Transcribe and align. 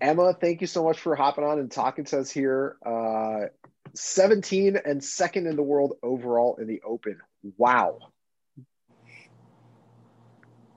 Emma, 0.00 0.34
thank 0.34 0.60
you 0.60 0.66
so 0.66 0.84
much 0.84 0.98
for 0.98 1.14
hopping 1.14 1.44
on 1.44 1.58
and 1.58 1.70
talking 1.70 2.04
to 2.06 2.18
us 2.18 2.30
here. 2.30 2.76
Uh, 2.84 3.46
17 3.94 4.76
and 4.84 5.02
second 5.02 5.46
in 5.46 5.56
the 5.56 5.62
world 5.62 5.94
overall 6.02 6.56
in 6.56 6.66
the 6.66 6.82
Open. 6.84 7.20
Wow. 7.56 7.98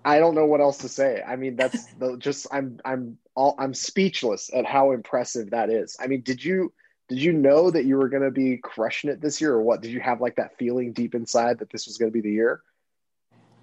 I 0.05 0.19
don't 0.19 0.35
know 0.35 0.45
what 0.45 0.61
else 0.61 0.79
to 0.79 0.89
say. 0.89 1.21
I 1.25 1.35
mean, 1.35 1.55
that's 1.55 1.85
the, 1.99 2.17
just 2.17 2.47
I'm 2.51 2.79
I'm 2.85 3.17
all 3.35 3.55
I'm 3.59 3.73
speechless 3.73 4.49
at 4.53 4.65
how 4.65 4.91
impressive 4.91 5.51
that 5.51 5.69
is. 5.69 5.97
I 5.99 6.07
mean, 6.07 6.21
did 6.21 6.43
you 6.43 6.73
did 7.09 7.19
you 7.19 7.33
know 7.33 7.71
that 7.71 7.85
you 7.85 7.97
were 7.97 8.09
going 8.09 8.23
to 8.23 8.31
be 8.31 8.57
crushing 8.57 9.09
it 9.09 9.19
this 9.19 9.41
year, 9.41 9.53
or 9.53 9.61
what? 9.61 9.81
Did 9.81 9.91
you 9.91 9.99
have 9.99 10.21
like 10.21 10.35
that 10.35 10.57
feeling 10.57 10.93
deep 10.93 11.15
inside 11.15 11.59
that 11.59 11.69
this 11.71 11.87
was 11.87 11.97
going 11.97 12.11
to 12.11 12.13
be 12.13 12.21
the 12.21 12.31
year? 12.31 12.61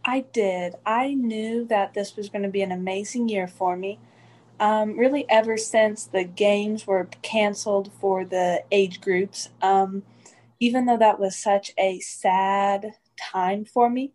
I 0.04 0.20
did. 0.20 0.74
I 0.84 1.14
knew 1.14 1.64
that 1.66 1.94
this 1.94 2.14
was 2.14 2.28
going 2.28 2.42
to 2.42 2.48
be 2.48 2.62
an 2.62 2.70
amazing 2.70 3.28
year 3.28 3.48
for 3.48 3.76
me. 3.76 3.98
Um, 4.58 4.98
really, 4.98 5.28
ever 5.28 5.56
since 5.56 6.04
the 6.04 6.24
games 6.24 6.86
were 6.86 7.08
canceled 7.22 7.92
for 8.00 8.24
the 8.24 8.64
age 8.70 9.00
groups, 9.00 9.50
um, 9.60 10.02
even 10.60 10.86
though 10.86 10.96
that 10.96 11.20
was 11.20 11.36
such 11.36 11.72
a 11.78 12.00
sad 12.00 12.92
time 13.20 13.64
for 13.64 13.90
me, 13.90 14.12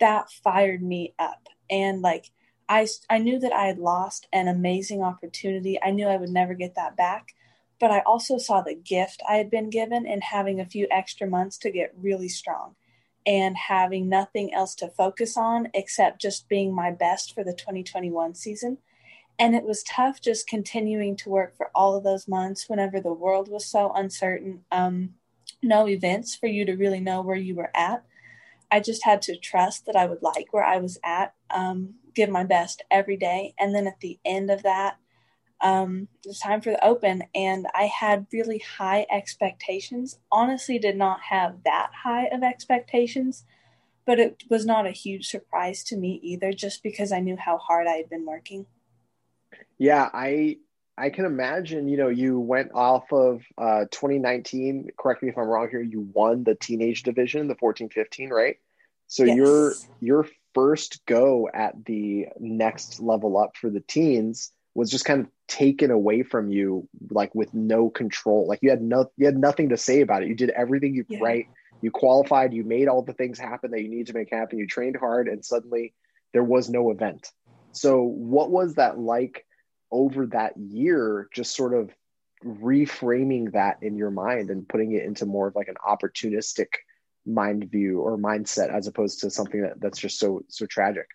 that 0.00 0.30
fired 0.30 0.82
me 0.82 1.14
up. 1.18 1.48
And 1.70 2.02
like, 2.02 2.30
I, 2.68 2.88
I 3.08 3.18
knew 3.18 3.38
that 3.38 3.52
I 3.52 3.66
had 3.66 3.78
lost 3.78 4.26
an 4.32 4.48
amazing 4.48 5.02
opportunity. 5.02 5.78
I 5.82 5.90
knew 5.90 6.06
I 6.06 6.16
would 6.16 6.30
never 6.30 6.54
get 6.54 6.74
that 6.74 6.96
back. 6.96 7.28
But 7.78 7.90
I 7.90 8.00
also 8.00 8.38
saw 8.38 8.62
the 8.62 8.74
gift 8.74 9.22
I 9.28 9.36
had 9.36 9.50
been 9.50 9.70
given 9.70 10.06
in 10.06 10.20
having 10.20 10.60
a 10.60 10.66
few 10.66 10.86
extra 10.90 11.26
months 11.26 11.58
to 11.58 11.70
get 11.70 11.94
really 11.96 12.28
strong 12.28 12.76
and 13.26 13.56
having 13.56 14.08
nothing 14.08 14.52
else 14.54 14.74
to 14.76 14.88
focus 14.88 15.36
on 15.36 15.68
except 15.74 16.20
just 16.20 16.48
being 16.48 16.74
my 16.74 16.90
best 16.90 17.34
for 17.34 17.44
the 17.44 17.52
2021 17.52 18.34
season. 18.34 18.78
And 19.38 19.54
it 19.54 19.64
was 19.64 19.82
tough 19.82 20.20
just 20.20 20.46
continuing 20.46 21.16
to 21.16 21.28
work 21.28 21.56
for 21.56 21.70
all 21.74 21.96
of 21.96 22.04
those 22.04 22.28
months 22.28 22.68
whenever 22.68 23.00
the 23.00 23.12
world 23.12 23.48
was 23.48 23.66
so 23.66 23.92
uncertain. 23.92 24.64
Um, 24.70 25.14
no 25.62 25.88
events 25.88 26.36
for 26.36 26.46
you 26.46 26.64
to 26.66 26.74
really 26.74 27.00
know 27.00 27.20
where 27.20 27.36
you 27.36 27.54
were 27.54 27.70
at. 27.74 28.04
I 28.70 28.80
just 28.80 29.04
had 29.04 29.22
to 29.22 29.36
trust 29.36 29.86
that 29.86 29.96
I 29.96 30.06
would 30.06 30.22
like 30.22 30.52
where 30.52 30.64
I 30.64 30.78
was 30.78 30.98
at, 31.04 31.34
um, 31.50 31.94
give 32.14 32.28
my 32.28 32.44
best 32.44 32.82
every 32.90 33.16
day. 33.16 33.54
And 33.58 33.74
then 33.74 33.86
at 33.86 34.00
the 34.00 34.18
end 34.24 34.50
of 34.50 34.62
that, 34.62 34.96
um, 35.60 36.08
it 36.22 36.28
was 36.28 36.40
time 36.40 36.60
for 36.60 36.70
the 36.70 36.84
open, 36.84 37.22
and 37.34 37.66
I 37.74 37.84
had 37.84 38.26
really 38.32 38.58
high 38.58 39.06
expectations. 39.10 40.18
Honestly, 40.30 40.78
did 40.78 40.96
not 40.96 41.20
have 41.30 41.62
that 41.64 41.90
high 42.02 42.26
of 42.26 42.42
expectations, 42.42 43.44
but 44.04 44.18
it 44.18 44.42
was 44.50 44.66
not 44.66 44.86
a 44.86 44.90
huge 44.90 45.28
surprise 45.28 45.82
to 45.84 45.96
me 45.96 46.20
either, 46.22 46.52
just 46.52 46.82
because 46.82 47.12
I 47.12 47.20
knew 47.20 47.36
how 47.38 47.56
hard 47.56 47.86
I 47.86 47.92
had 47.92 48.10
been 48.10 48.26
working. 48.26 48.66
Yeah, 49.78 50.08
I 50.12 50.58
I 50.96 51.10
can 51.10 51.24
imagine. 51.24 51.88
You 51.88 51.96
know, 51.96 52.08
you 52.08 52.38
went 52.38 52.72
off 52.74 53.12
of 53.12 53.42
uh, 53.58 53.84
2019. 53.90 54.90
Correct 54.98 55.22
me 55.22 55.28
if 55.28 55.38
I'm 55.38 55.44
wrong 55.44 55.68
here. 55.70 55.82
You 55.82 56.08
won 56.12 56.44
the 56.44 56.54
teenage 56.54 57.02
division, 57.02 57.48
the 57.48 57.56
14-15, 57.56 58.30
right? 58.30 58.56
So 59.06 59.24
yes. 59.24 59.36
your 59.36 59.72
your 60.00 60.28
first 60.54 61.04
go 61.06 61.48
at 61.52 61.84
the 61.84 62.26
next 62.38 63.00
level 63.00 63.36
up 63.36 63.56
for 63.56 63.70
the 63.70 63.80
teens 63.80 64.52
was 64.74 64.90
just 64.90 65.04
kind 65.04 65.20
of 65.20 65.28
taken 65.46 65.90
away 65.90 66.22
from 66.22 66.50
you, 66.50 66.88
like 67.10 67.34
with 67.34 67.52
no 67.54 67.90
control. 67.90 68.46
Like 68.48 68.60
you 68.62 68.70
had 68.70 68.82
no 68.82 69.10
you 69.16 69.26
had 69.26 69.36
nothing 69.36 69.70
to 69.70 69.76
say 69.76 70.00
about 70.00 70.22
it. 70.22 70.28
You 70.28 70.34
did 70.34 70.50
everything 70.50 70.94
you 70.94 71.04
yeah. 71.08 71.18
right. 71.20 71.46
You 71.82 71.90
qualified. 71.90 72.54
You 72.54 72.64
made 72.64 72.88
all 72.88 73.02
the 73.02 73.12
things 73.12 73.38
happen 73.38 73.72
that 73.72 73.82
you 73.82 73.88
need 73.88 74.06
to 74.06 74.14
make 74.14 74.30
happen. 74.30 74.58
You 74.58 74.66
trained 74.66 74.96
hard, 74.96 75.28
and 75.28 75.44
suddenly 75.44 75.92
there 76.32 76.44
was 76.44 76.70
no 76.70 76.90
event. 76.90 77.30
So 77.72 78.02
what 78.02 78.50
was 78.50 78.74
that 78.74 78.98
like? 78.98 79.44
Over 79.94 80.26
that 80.26 80.56
year, 80.56 81.28
just 81.32 81.54
sort 81.54 81.72
of 81.72 81.90
reframing 82.44 83.52
that 83.52 83.78
in 83.80 83.96
your 83.96 84.10
mind 84.10 84.50
and 84.50 84.68
putting 84.68 84.92
it 84.92 85.04
into 85.04 85.24
more 85.24 85.46
of 85.46 85.54
like 85.54 85.68
an 85.68 85.76
opportunistic 85.88 86.66
mind 87.24 87.70
view 87.70 88.00
or 88.00 88.18
mindset 88.18 88.74
as 88.74 88.86
opposed 88.86 89.20
to 89.20 89.30
something 89.30 89.62
that, 89.62 89.80
that's 89.80 89.98
just 89.98 90.18
so 90.18 90.42
so 90.48 90.66
tragic. 90.66 91.06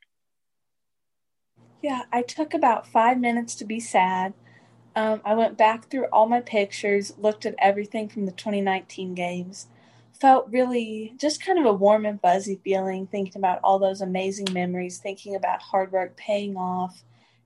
Yeah 1.84 2.04
i 2.12 2.24
took 2.24 2.54
about 2.54 2.88
five 2.88 3.20
minutes 3.20 3.54
to 3.56 3.66
be 3.66 3.80
sad. 3.80 4.34
Um, 4.96 5.22
i 5.24 5.36
went 5.36 5.58
back 5.58 5.90
through 5.90 6.06
all 6.06 6.28
my 6.28 6.42
pictures 6.42 7.14
looked 7.20 7.46
at 7.46 7.54
everything 7.60 8.10
from 8.10 8.26
the 8.26 8.32
2019 8.32 9.14
games. 9.14 9.68
Felt 10.20 10.50
really 10.50 11.14
just 11.18 11.46
kind 11.46 11.60
of 11.60 11.66
a 11.66 11.74
warm 11.74 12.08
and 12.08 12.20
fuzzy 12.20 12.60
feeling 12.64 13.06
thinking 13.06 13.38
about 13.38 13.60
all 13.64 13.78
those 13.78 14.02
amazing 14.02 14.48
memories 14.52 14.98
thinking 14.98 15.36
about 15.36 15.62
hard 15.62 15.92
work 15.92 16.18
paying 16.18 16.58
off 16.58 17.04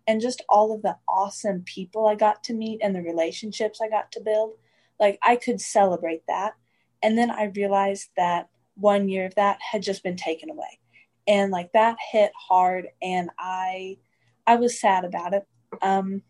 and 0.08 0.22
just 0.22 0.44
all 0.50 0.74
of 0.74 0.82
the 0.82 0.98
awesome 1.08 1.64
people 1.66 2.08
I 2.08 2.16
got 2.16 2.44
to 2.46 2.54
meet 2.54 2.82
and 2.82 2.96
the 2.96 3.02
relationships 3.02 3.80
I 3.82 3.90
got 3.90 4.12
to 4.14 4.22
build. 4.22 4.54
Like 5.00 5.18
I 5.24 5.36
could 5.36 5.62
celebrate 5.62 6.26
that. 6.28 6.54
And 7.02 7.18
then 7.18 7.32
I 7.32 7.46
realized 7.56 8.10
that 8.18 8.50
one 8.76 9.08
year 9.08 9.26
of 9.26 9.36
that 9.36 9.60
had 9.62 9.84
just 9.84 10.04
been 10.04 10.18
taken 10.18 10.50
away. 10.50 10.80
And 11.28 11.52
like 11.52 11.72
that 11.74 11.98
hit 12.12 12.32
hard 12.36 12.88
and 13.02 13.30
I 13.40 13.98
I 14.46 14.56
was 14.56 14.80
sad 14.80 15.06
about 15.06 15.34
it. 15.34 15.48
Um 15.82 16.22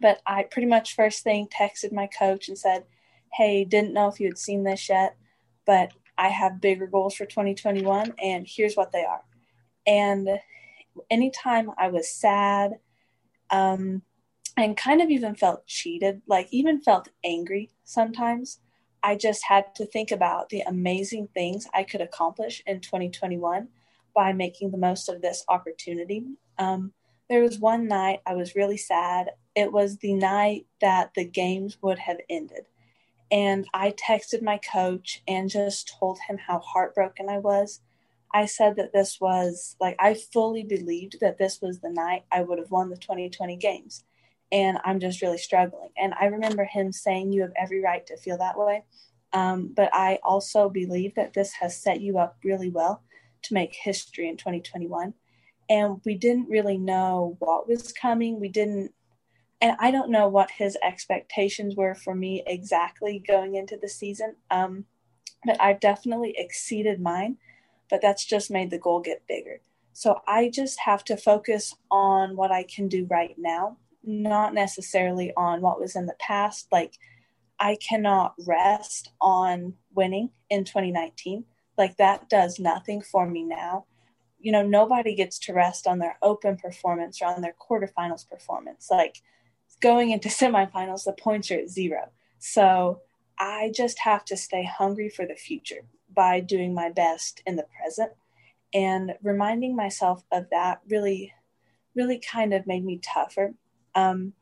but 0.00 0.20
I 0.26 0.44
pretty 0.44 0.66
much 0.66 0.94
first 0.94 1.22
thing 1.22 1.48
texted 1.48 1.92
my 1.92 2.08
coach 2.08 2.48
and 2.48 2.58
said, 2.58 2.84
Hey, 3.32 3.64
didn't 3.64 3.94
know 3.94 4.08
if 4.08 4.20
you 4.20 4.26
had 4.26 4.38
seen 4.38 4.64
this 4.64 4.88
yet, 4.88 5.16
but 5.66 5.92
I 6.18 6.28
have 6.28 6.60
bigger 6.60 6.86
goals 6.86 7.14
for 7.14 7.26
2021 7.26 8.14
and 8.22 8.46
here's 8.48 8.74
what 8.74 8.92
they 8.92 9.04
are. 9.04 9.22
And 9.86 10.28
anytime 11.10 11.70
I 11.78 11.88
was 11.88 12.10
sad 12.10 12.72
um, 13.52 14.02
and 14.56 14.76
kind 14.76 15.00
of 15.00 15.10
even 15.10 15.34
felt 15.34 15.66
cheated, 15.66 16.22
like 16.26 16.48
even 16.50 16.80
felt 16.80 17.08
angry 17.24 17.70
sometimes. 17.84 18.58
I 19.02 19.16
just 19.16 19.44
had 19.44 19.74
to 19.76 19.86
think 19.86 20.10
about 20.10 20.48
the 20.48 20.60
amazing 20.62 21.28
things 21.34 21.68
I 21.74 21.84
could 21.84 22.00
accomplish 22.00 22.62
in 22.66 22.80
2021 22.80 23.68
by 24.14 24.32
making 24.32 24.70
the 24.70 24.78
most 24.78 25.08
of 25.08 25.22
this 25.22 25.44
opportunity. 25.48 26.24
Um, 26.58 26.92
there 27.28 27.42
was 27.42 27.58
one 27.58 27.88
night 27.88 28.20
I 28.26 28.34
was 28.34 28.54
really 28.54 28.76
sad. 28.76 29.30
It 29.54 29.72
was 29.72 29.98
the 29.98 30.14
night 30.14 30.66
that 30.80 31.12
the 31.14 31.24
games 31.24 31.78
would 31.82 31.98
have 31.98 32.18
ended. 32.28 32.66
And 33.30 33.66
I 33.72 33.92
texted 33.92 34.42
my 34.42 34.58
coach 34.58 35.22
and 35.26 35.48
just 35.48 35.96
told 35.98 36.18
him 36.28 36.36
how 36.36 36.58
heartbroken 36.58 37.30
I 37.30 37.38
was 37.38 37.80
I 38.34 38.46
said 38.46 38.76
that 38.76 38.92
this 38.92 39.18
was 39.20 39.76
like 39.80 39.96
I 39.98 40.14
fully 40.14 40.62
believed 40.62 41.20
that 41.20 41.38
this 41.38 41.60
was 41.60 41.80
the 41.80 41.90
night 41.90 42.24
I 42.32 42.42
would 42.42 42.58
have 42.58 42.70
won 42.70 42.90
the 42.90 42.96
2020 42.96 43.56
games. 43.56 44.04
And 44.50 44.78
I'm 44.84 45.00
just 45.00 45.22
really 45.22 45.38
struggling. 45.38 45.88
And 45.96 46.12
I 46.20 46.26
remember 46.26 46.64
him 46.64 46.92
saying, 46.92 47.32
You 47.32 47.42
have 47.42 47.52
every 47.56 47.82
right 47.82 48.06
to 48.06 48.16
feel 48.16 48.38
that 48.38 48.58
way. 48.58 48.84
Um, 49.32 49.72
but 49.74 49.88
I 49.94 50.18
also 50.22 50.68
believe 50.68 51.14
that 51.14 51.32
this 51.32 51.52
has 51.54 51.76
set 51.76 52.00
you 52.00 52.18
up 52.18 52.36
really 52.44 52.68
well 52.68 53.02
to 53.42 53.54
make 53.54 53.74
history 53.74 54.28
in 54.28 54.36
2021. 54.36 55.14
And 55.70 56.00
we 56.04 56.16
didn't 56.16 56.50
really 56.50 56.76
know 56.76 57.36
what 57.38 57.66
was 57.68 57.92
coming. 57.92 58.40
We 58.40 58.50
didn't, 58.50 58.92
and 59.60 59.76
I 59.80 59.90
don't 59.90 60.10
know 60.10 60.28
what 60.28 60.50
his 60.50 60.76
expectations 60.82 61.76
were 61.76 61.94
for 61.94 62.14
me 62.14 62.42
exactly 62.46 63.22
going 63.26 63.54
into 63.54 63.78
the 63.80 63.88
season. 63.88 64.36
Um, 64.50 64.84
but 65.46 65.60
I've 65.60 65.80
definitely 65.80 66.34
exceeded 66.36 67.00
mine 67.00 67.38
but 67.92 68.00
that's 68.00 68.24
just 68.24 68.50
made 68.50 68.70
the 68.70 68.78
goal 68.78 69.00
get 69.00 69.26
bigger. 69.28 69.60
So 69.92 70.20
I 70.26 70.48
just 70.48 70.80
have 70.80 71.04
to 71.04 71.16
focus 71.18 71.74
on 71.90 72.36
what 72.36 72.50
I 72.50 72.62
can 72.62 72.88
do 72.88 73.06
right 73.10 73.34
now, 73.36 73.76
not 74.02 74.54
necessarily 74.54 75.30
on 75.36 75.60
what 75.60 75.78
was 75.78 75.94
in 75.94 76.06
the 76.06 76.16
past. 76.18 76.68
Like, 76.72 76.94
I 77.60 77.76
cannot 77.86 78.32
rest 78.46 79.10
on 79.20 79.74
winning 79.94 80.30
in 80.48 80.64
2019. 80.64 81.44
Like, 81.76 81.98
that 81.98 82.30
does 82.30 82.58
nothing 82.58 83.02
for 83.02 83.28
me 83.28 83.42
now. 83.42 83.84
You 84.40 84.52
know, 84.52 84.66
nobody 84.66 85.14
gets 85.14 85.38
to 85.40 85.52
rest 85.52 85.86
on 85.86 85.98
their 85.98 86.16
open 86.22 86.56
performance 86.56 87.20
or 87.20 87.26
on 87.26 87.42
their 87.42 87.54
quarterfinals 87.60 88.26
performance. 88.26 88.88
Like, 88.90 89.20
going 89.82 90.12
into 90.12 90.28
semifinals, 90.30 91.04
the 91.04 91.12
points 91.12 91.50
are 91.50 91.58
at 91.58 91.68
zero. 91.68 92.08
So 92.38 93.02
I 93.38 93.70
just 93.76 93.98
have 93.98 94.24
to 94.26 94.36
stay 94.38 94.64
hungry 94.64 95.10
for 95.10 95.26
the 95.26 95.34
future 95.34 95.82
by 96.14 96.40
doing 96.40 96.74
my 96.74 96.90
best 96.90 97.42
in 97.46 97.56
the 97.56 97.66
present. 97.78 98.12
And 98.74 99.14
reminding 99.22 99.76
myself 99.76 100.24
of 100.32 100.46
that 100.50 100.80
really, 100.88 101.32
really 101.94 102.18
kind 102.18 102.54
of 102.54 102.66
made 102.66 102.84
me 102.84 102.98
tougher. 102.98 103.54
Um, 103.94 104.32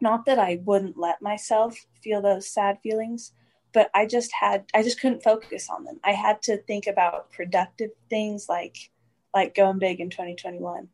not 0.00 0.26
that 0.26 0.38
I 0.38 0.60
wouldn't 0.64 0.98
let 0.98 1.22
myself 1.22 1.86
feel 2.02 2.22
those 2.22 2.48
sad 2.48 2.78
feelings, 2.82 3.32
but 3.72 3.90
I 3.94 4.06
just 4.06 4.32
had, 4.32 4.64
I 4.74 4.82
just 4.82 5.00
couldn't 5.00 5.22
focus 5.22 5.68
on 5.68 5.84
them. 5.84 6.00
I 6.04 6.12
had 6.12 6.40
to 6.42 6.58
think 6.58 6.86
about 6.86 7.32
productive 7.32 7.90
things 8.08 8.46
like, 8.48 8.90
like 9.34 9.54
going 9.54 9.78
big 9.78 10.00
in 10.00 10.10
2021. 10.10 10.88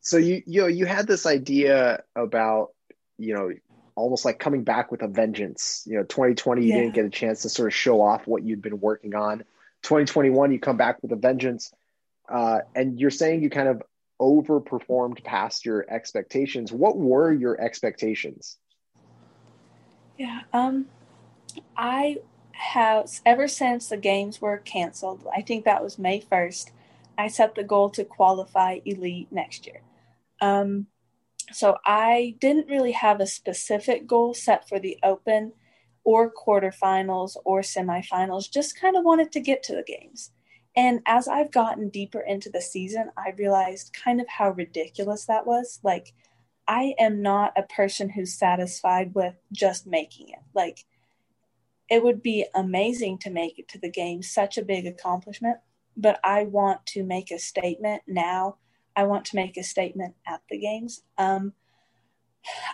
So 0.00 0.16
you, 0.16 0.42
you 0.46 0.62
know, 0.62 0.66
you 0.66 0.86
had 0.86 1.06
this 1.06 1.26
idea 1.26 2.02
about, 2.16 2.70
you 3.18 3.34
know, 3.34 3.52
almost 3.94 4.24
like 4.24 4.38
coming 4.38 4.64
back 4.64 4.90
with 4.90 5.02
a 5.02 5.08
vengeance. 5.08 5.84
You 5.86 5.98
know, 5.98 6.04
2020, 6.04 6.64
you 6.64 6.72
didn't 6.72 6.94
get 6.94 7.04
a 7.04 7.10
chance 7.10 7.42
to 7.42 7.48
sort 7.48 7.68
of 7.68 7.74
show 7.74 8.00
off 8.00 8.26
what 8.26 8.42
you'd 8.42 8.62
been 8.62 8.80
working 8.80 9.14
on. 9.14 9.44
2021, 9.82 10.52
you 10.52 10.58
come 10.58 10.76
back 10.76 11.02
with 11.02 11.12
a 11.12 11.16
vengeance. 11.16 11.72
Uh, 12.28 12.60
and 12.74 12.98
you're 13.00 13.10
saying 13.10 13.42
you 13.42 13.50
kind 13.50 13.68
of 13.68 13.82
overperformed 14.20 15.22
past 15.24 15.66
your 15.66 15.84
expectations. 15.90 16.72
What 16.72 16.96
were 16.96 17.32
your 17.32 17.60
expectations? 17.60 18.56
Yeah, 20.16 20.42
um, 20.52 20.86
I 21.76 22.18
have 22.52 23.10
ever 23.26 23.48
since 23.48 23.88
the 23.88 23.96
games 23.96 24.40
were 24.40 24.58
canceled. 24.58 25.26
I 25.34 25.42
think 25.42 25.64
that 25.64 25.82
was 25.82 25.98
May 25.98 26.20
first. 26.20 26.70
I 27.18 27.28
set 27.28 27.54
the 27.54 27.64
goal 27.64 27.90
to 27.90 28.04
qualify 28.04 28.78
elite 28.84 29.28
next 29.30 29.66
year. 29.66 29.80
Um, 30.40 30.86
so 31.52 31.76
I 31.84 32.36
didn't 32.40 32.68
really 32.68 32.92
have 32.92 33.20
a 33.20 33.26
specific 33.26 34.06
goal 34.06 34.34
set 34.34 34.68
for 34.68 34.78
the 34.78 34.98
Open 35.02 35.52
or 36.04 36.32
quarterfinals 36.32 37.36
or 37.44 37.60
semifinals. 37.60 38.50
Just 38.50 38.80
kind 38.80 38.96
of 38.96 39.04
wanted 39.04 39.32
to 39.32 39.40
get 39.40 39.62
to 39.64 39.74
the 39.74 39.84
games. 39.84 40.30
And 40.74 41.00
as 41.06 41.28
I've 41.28 41.50
gotten 41.50 41.90
deeper 41.90 42.20
into 42.20 42.50
the 42.50 42.60
season, 42.60 43.10
I 43.16 43.34
realized 43.36 43.92
kind 43.92 44.20
of 44.20 44.28
how 44.28 44.50
ridiculous 44.50 45.26
that 45.26 45.46
was. 45.46 45.80
Like, 45.82 46.14
I 46.66 46.94
am 46.98 47.20
not 47.22 47.52
a 47.56 47.62
person 47.62 48.08
who's 48.08 48.32
satisfied 48.32 49.14
with 49.14 49.34
just 49.52 49.86
making 49.86 50.30
it. 50.30 50.38
Like, 50.54 50.84
it 51.90 52.02
would 52.02 52.22
be 52.22 52.46
amazing 52.54 53.18
to 53.18 53.30
make 53.30 53.58
it 53.58 53.68
to 53.68 53.78
the 53.78 53.90
game, 53.90 54.22
such 54.22 54.56
a 54.56 54.64
big 54.64 54.86
accomplishment. 54.86 55.58
But 55.96 56.18
I 56.24 56.44
want 56.44 56.86
to 56.86 57.04
make 57.04 57.30
a 57.30 57.38
statement 57.38 58.02
now. 58.06 58.56
I 58.96 59.04
want 59.04 59.24
to 59.26 59.36
make 59.36 59.56
a 59.56 59.62
statement 59.62 60.14
at 60.26 60.42
the 60.50 60.58
games. 60.58 61.02
Um, 61.18 61.52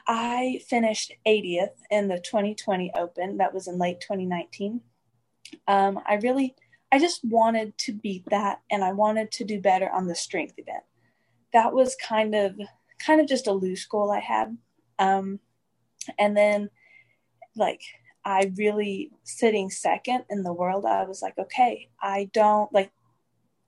I 0.06 0.60
finished 0.66 1.12
80th 1.26 1.74
in 1.90 2.08
the 2.08 2.18
2020 2.18 2.92
Open. 2.96 3.36
That 3.36 3.52
was 3.52 3.68
in 3.68 3.78
late 3.78 4.00
2019. 4.00 4.80
Um, 5.66 6.00
I 6.06 6.14
really 6.16 6.54
I 6.90 6.98
just 6.98 7.22
wanted 7.24 7.76
to 7.78 7.92
beat 7.92 8.24
that 8.30 8.62
and 8.70 8.82
I 8.82 8.92
wanted 8.92 9.30
to 9.32 9.44
do 9.44 9.60
better 9.60 9.90
on 9.90 10.06
the 10.06 10.14
strength 10.14 10.54
event. 10.56 10.84
That 11.52 11.72
was 11.72 11.96
kind 11.96 12.34
of 12.34 12.58
kind 12.98 13.20
of 13.20 13.28
just 13.28 13.46
a 13.46 13.52
loose 13.52 13.84
goal 13.84 14.10
I 14.10 14.20
had. 14.20 14.56
Um, 14.98 15.40
and 16.18 16.36
then 16.36 16.70
like 17.56 17.82
I 18.24 18.52
really 18.56 19.10
sitting 19.24 19.70
second 19.70 20.24
in 20.30 20.42
the 20.42 20.52
world, 20.52 20.86
I 20.86 21.04
was 21.04 21.22
like, 21.22 21.38
okay, 21.38 21.88
I 22.00 22.30
don't 22.32 22.72
like 22.72 22.90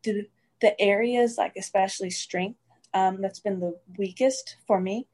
the 0.03 0.27
the 0.61 0.79
areas 0.81 1.37
like 1.39 1.55
especially 1.57 2.11
strength 2.11 2.59
um, 2.95 3.21
that's 3.21 3.41
been 3.41 3.61
the 3.61 3.79
weakest 3.97 4.57
for 4.67 4.81
me 4.81 5.07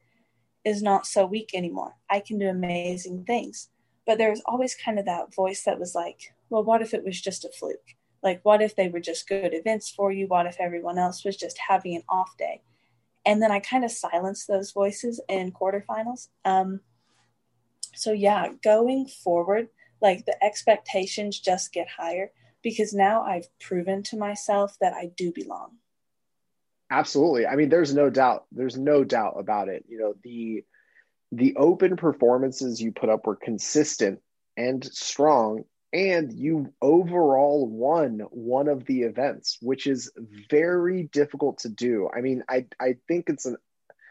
is 0.65 0.83
not 0.83 1.07
so 1.07 1.25
weak 1.25 1.51
anymore. 1.55 1.95
I 2.11 2.21
can 2.21 2.39
do 2.39 2.49
amazing 2.49 3.25
things. 3.25 3.69
But 4.07 4.19
there 4.19 4.31
was 4.31 4.43
always 4.47 4.75
kind 4.75 4.99
of 4.99 5.05
that 5.07 5.35
voice 5.35 5.63
that 5.65 5.79
was 5.79 5.95
like, 5.95 6.35
well, 6.49 6.65
what 6.65 6.83
if 6.83 6.95
it 6.95 7.05
was 7.05 7.21
just 7.21 7.45
a 7.45 7.49
fluke? 7.49 7.95
Like, 8.23 8.41
what 8.45 8.63
if 8.63 8.75
they 8.75 8.89
were 8.89 9.01
just 9.01 9.29
good 9.29 9.53
events 9.53 9.91
for 9.91 10.11
you? 10.11 10.27
What 10.27 10.47
if 10.47 10.57
everyone 10.59 10.99
else 10.99 11.25
was 11.25 11.37
just 11.37 11.59
having 11.69 11.97
an 11.97 12.03
off 12.09 12.37
day? 12.37 12.63
And 13.25 13.43
then 13.43 13.51
I 13.51 13.61
kind 13.61 13.85
of 13.85 13.91
silenced 13.91 14.49
those 14.49 14.73
voices 14.73 15.21
in 15.29 15.53
quarterfinals. 15.53 16.29
Um, 16.45 16.81
so, 17.95 18.13
yeah, 18.13 18.49
going 18.63 19.07
forward, 19.07 19.69
like 20.01 20.25
the 20.27 20.43
expectations 20.45 21.39
just 21.39 21.73
get 21.73 21.89
higher 21.89 22.31
because 22.67 22.93
now 22.93 23.23
I've 23.23 23.47
proven 23.61 24.03
to 24.03 24.17
myself 24.17 24.77
that 24.81 24.93
I 24.93 25.13
do 25.17 25.31
belong. 25.33 25.77
Absolutely. 26.91 27.47
I 27.47 27.55
mean, 27.55 27.69
there's 27.69 27.95
no 27.95 28.11
doubt. 28.11 28.47
There's 28.51 28.77
no 28.77 29.05
doubt 29.05 29.35
about 29.39 29.69
it. 29.69 29.85
You 29.89 29.99
know, 29.99 30.15
the 30.25 30.65
the 31.31 31.55
open 31.55 31.97
performances 31.97 32.83
you 32.83 32.91
put 32.91 33.09
up 33.09 33.25
were 33.25 33.37
consistent 33.37 34.19
and 34.57 34.85
strong 34.85 35.63
and 35.93 36.33
you 36.33 36.73
overall 36.83 37.69
won 37.69 38.19
one 38.31 38.67
of 38.67 38.85
the 38.87 39.03
events 39.03 39.59
which 39.61 39.87
is 39.87 40.11
very 40.49 41.05
difficult 41.05 41.59
to 41.59 41.69
do 41.69 42.09
i 42.17 42.21
mean 42.21 42.45
i 42.49 42.65
i 42.81 42.95
think 43.09 43.29
it's 43.29 43.45
an 43.45 43.57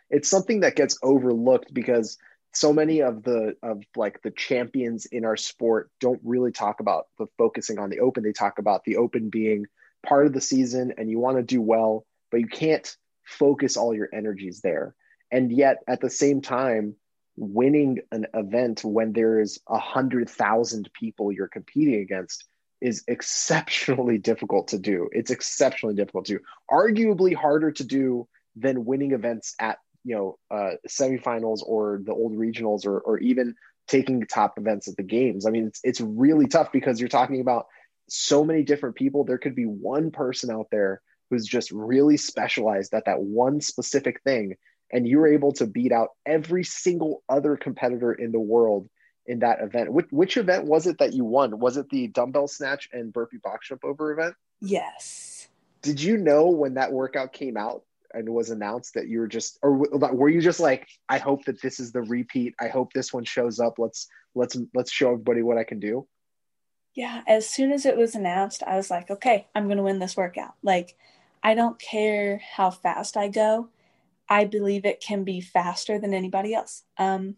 it's 0.09 0.29
something 0.29 0.59
that 0.61 0.75
gets 0.75 0.97
overlooked 1.01 1.73
because 1.73 2.17
so 2.55 2.73
many 2.73 3.01
of 3.01 3.23
the 3.23 3.55
of 3.61 3.83
like 3.95 4.21
the 4.21 4.31
champions 4.31 5.05
in 5.05 5.25
our 5.25 5.37
sport 5.37 5.89
don't 5.99 6.21
really 6.23 6.51
talk 6.51 6.79
about 6.79 7.07
the 7.19 7.27
focusing 7.37 7.79
on 7.79 7.89
the 7.89 7.99
open 7.99 8.23
they 8.23 8.33
talk 8.33 8.59
about 8.59 8.83
the 8.83 8.97
open 8.97 9.29
being 9.29 9.65
part 10.05 10.25
of 10.25 10.33
the 10.33 10.41
season 10.41 10.93
and 10.97 11.09
you 11.09 11.19
want 11.19 11.37
to 11.37 11.43
do 11.43 11.61
well 11.61 12.05
but 12.31 12.39
you 12.39 12.47
can't 12.47 12.95
focus 13.23 13.77
all 13.77 13.93
your 13.93 14.09
energies 14.13 14.61
there 14.61 14.95
and 15.31 15.51
yet 15.51 15.77
at 15.87 16.01
the 16.01 16.09
same 16.09 16.41
time 16.41 16.95
winning 17.37 17.99
an 18.11 18.27
event 18.33 18.83
when 18.83 19.13
there 19.13 19.39
is 19.39 19.59
a 19.67 19.77
hundred 19.77 20.29
thousand 20.29 20.89
people 20.93 21.31
you're 21.31 21.47
competing 21.47 22.01
against 22.01 22.45
is 22.81 23.03
exceptionally 23.07 24.17
difficult 24.31 24.69
to 24.69 24.79
do. 24.79 25.09
It's 25.11 25.31
exceptionally 25.31 25.95
difficult 25.95 26.25
to 26.25 26.37
do. 26.37 26.43
Arguably 26.69 27.35
harder 27.35 27.71
to 27.71 27.83
do 27.83 28.27
than 28.55 28.85
winning 28.85 29.11
events 29.11 29.55
at 29.59 29.79
you 30.05 30.15
know 30.15 30.37
uh, 30.49 30.75
semifinals 30.87 31.59
or 31.65 31.99
the 32.05 32.13
old 32.13 32.33
regionals 32.33 32.85
or 32.85 32.99
or 33.01 33.17
even 33.19 33.55
taking 33.87 34.25
top 34.25 34.57
events 34.57 34.87
at 34.87 34.95
the 34.95 35.03
games. 35.03 35.45
I 35.45 35.49
mean, 35.49 35.67
it's 35.67 35.81
it's 35.83 36.01
really 36.01 36.47
tough 36.47 36.71
because 36.71 36.99
you're 36.99 37.09
talking 37.09 37.41
about 37.41 37.65
so 38.07 38.45
many 38.45 38.63
different 38.63 38.95
people. 38.95 39.25
There 39.25 39.37
could 39.37 39.55
be 39.55 39.65
one 39.65 40.11
person 40.11 40.49
out 40.49 40.67
there 40.71 41.01
who's 41.29 41.45
just 41.45 41.71
really 41.71 42.17
specialized 42.17 42.93
at 42.93 43.05
that 43.05 43.19
one 43.19 43.59
specific 43.59 44.21
thing 44.21 44.55
and 44.91 45.07
you're 45.07 45.27
able 45.27 45.51
to 45.53 45.65
beat 45.65 45.91
out 45.91 46.09
every 46.25 46.63
single 46.63 47.23
other 47.27 47.57
competitor 47.57 48.13
in 48.13 48.31
the 48.31 48.39
world 48.39 48.87
in 49.25 49.39
that 49.39 49.61
event. 49.61 49.91
Which, 49.91 50.07
which 50.11 50.37
event 50.37 50.65
was 50.65 50.87
it 50.87 50.99
that 50.99 51.13
you 51.13 51.25
won? 51.25 51.59
Was 51.59 51.77
it 51.77 51.89
the 51.89 52.07
dumbbell 52.07 52.47
snatch 52.47 52.89
and 52.93 53.11
burpee 53.11 53.37
box 53.43 53.67
jump 53.67 53.83
over 53.83 54.11
event? 54.11 54.35
Yes. 54.61 55.47
Did 55.81 56.01
you 56.01 56.17
know 56.17 56.49
when 56.49 56.75
that 56.75 56.91
workout 56.91 57.33
came 57.33 57.57
out 57.57 57.83
and 58.15 58.27
was 58.29 58.49
announced 58.49 58.93
that 58.95 59.07
you 59.07 59.19
were 59.19 59.27
just, 59.27 59.59
or 59.61 59.73
were 59.73 60.29
you 60.29 60.41
just 60.41 60.59
like, 60.59 60.87
I 61.09 61.17
hope 61.17 61.45
that 61.45 61.61
this 61.61 61.79
is 61.79 61.91
the 61.91 62.01
repeat. 62.01 62.55
I 62.59 62.67
hope 62.67 62.93
this 62.93 63.13
one 63.13 63.25
shows 63.25 63.59
up. 63.59 63.75
Let's 63.77 64.07
let's 64.33 64.57
let's 64.73 64.91
show 64.91 65.11
everybody 65.11 65.41
what 65.41 65.57
I 65.57 65.63
can 65.63 65.79
do. 65.79 66.07
Yeah. 66.95 67.21
As 67.27 67.49
soon 67.49 67.71
as 67.71 67.85
it 67.85 67.97
was 67.97 68.15
announced, 68.15 68.63
I 68.65 68.77
was 68.77 68.89
like, 68.89 69.11
okay, 69.11 69.47
I'm 69.53 69.67
gonna 69.67 69.83
win 69.83 69.99
this 69.99 70.17
workout. 70.17 70.55
Like, 70.63 70.95
I 71.43 71.53
don't 71.53 71.77
care 71.79 72.41
how 72.55 72.71
fast 72.71 73.17
I 73.17 73.27
go 73.27 73.69
I 74.29 74.45
believe 74.45 74.85
it 74.85 75.01
can 75.01 75.23
be 75.23 75.41
faster 75.41 75.99
than 75.99 76.13
anybody 76.13 76.53
else. 76.53 76.83
Um, 76.97 77.35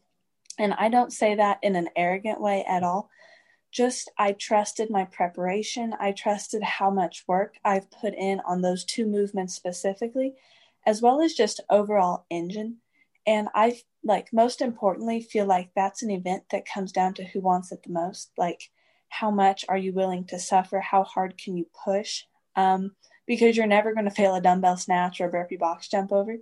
and 0.57 0.74
I 0.74 0.89
don't 0.89 1.13
say 1.13 1.35
that 1.35 1.59
in 1.62 1.75
an 1.75 1.89
arrogant 1.95 2.41
way 2.41 2.65
at 2.68 2.83
all. 2.83 3.09
Just 3.71 4.09
I 4.18 4.31
trusted 4.31 4.89
my 4.89 5.06
preparation. 5.06 5.94
I 6.00 6.13
trusted 6.13 6.63
how 6.63 6.89
much 6.89 7.25
work 7.27 7.56
I've 7.63 7.91
put 7.91 8.13
in 8.15 8.39
on 8.47 8.62
those 8.62 8.85
two 8.85 9.06
movements 9.06 9.53
specifically, 9.53 10.35
as 10.88 11.04
well 11.04 11.22
as 11.22 11.36
just 11.36 11.62
overall 11.69 12.25
engine. 12.31 12.78
And 13.28 13.50
I 13.54 13.80
like 14.04 14.34
most 14.34 14.62
importantly 14.62 15.22
feel 15.22 15.45
like 15.45 15.69
that's 15.75 16.01
an 16.01 16.10
event 16.10 16.45
that 16.51 16.68
comes 16.68 16.92
down 16.92 17.13
to 17.16 17.25
who 17.25 17.41
wants 17.41 17.72
it 17.72 17.84
the 17.84 17.94
most. 17.94 18.32
Like 18.38 18.72
how 19.10 19.29
much 19.29 19.65
are 19.70 19.77
you 19.77 19.94
willing 19.94 20.25
to 20.25 20.39
suffer? 20.39 20.79
How 20.79 21.03
hard 21.03 21.38
can 21.38 21.56
you 21.56 21.67
push? 21.86 22.24
Um, 22.56 22.96
because 23.27 23.58
you're 23.58 23.67
never 23.67 23.94
going 23.94 24.06
to 24.06 24.12
fail 24.12 24.34
a 24.34 24.41
dumbbell 24.41 24.77
snatch 24.77 25.22
or 25.22 25.27
a 25.27 25.29
burpee 25.29 25.58
box 25.58 25.88
jump 25.88 26.12
over 26.12 26.38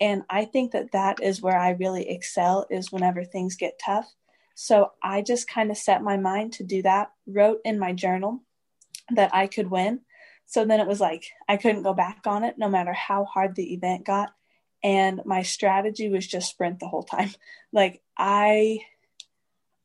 and 0.00 0.22
i 0.30 0.44
think 0.44 0.72
that 0.72 0.92
that 0.92 1.20
is 1.22 1.42
where 1.42 1.58
i 1.58 1.70
really 1.70 2.08
excel 2.08 2.66
is 2.70 2.92
whenever 2.92 3.24
things 3.24 3.56
get 3.56 3.80
tough 3.84 4.12
so 4.54 4.92
i 5.02 5.20
just 5.20 5.48
kind 5.48 5.70
of 5.70 5.76
set 5.76 6.02
my 6.02 6.16
mind 6.16 6.52
to 6.52 6.62
do 6.62 6.82
that 6.82 7.10
wrote 7.26 7.60
in 7.64 7.78
my 7.78 7.92
journal 7.92 8.42
that 9.10 9.34
i 9.34 9.46
could 9.46 9.70
win 9.70 10.00
so 10.48 10.64
then 10.64 10.80
it 10.80 10.86
was 10.88 11.00
like 11.00 11.30
i 11.48 11.56
couldn't 11.56 11.84
go 11.84 11.94
back 11.94 12.22
on 12.26 12.42
it 12.42 12.58
no 12.58 12.68
matter 12.68 12.92
how 12.92 13.24
hard 13.24 13.54
the 13.54 13.72
event 13.72 14.04
got 14.04 14.30
and 14.82 15.20
my 15.24 15.42
strategy 15.42 16.08
was 16.08 16.26
just 16.26 16.50
sprint 16.50 16.80
the 16.80 16.88
whole 16.88 17.04
time 17.04 17.30
like 17.72 18.02
i 18.16 18.80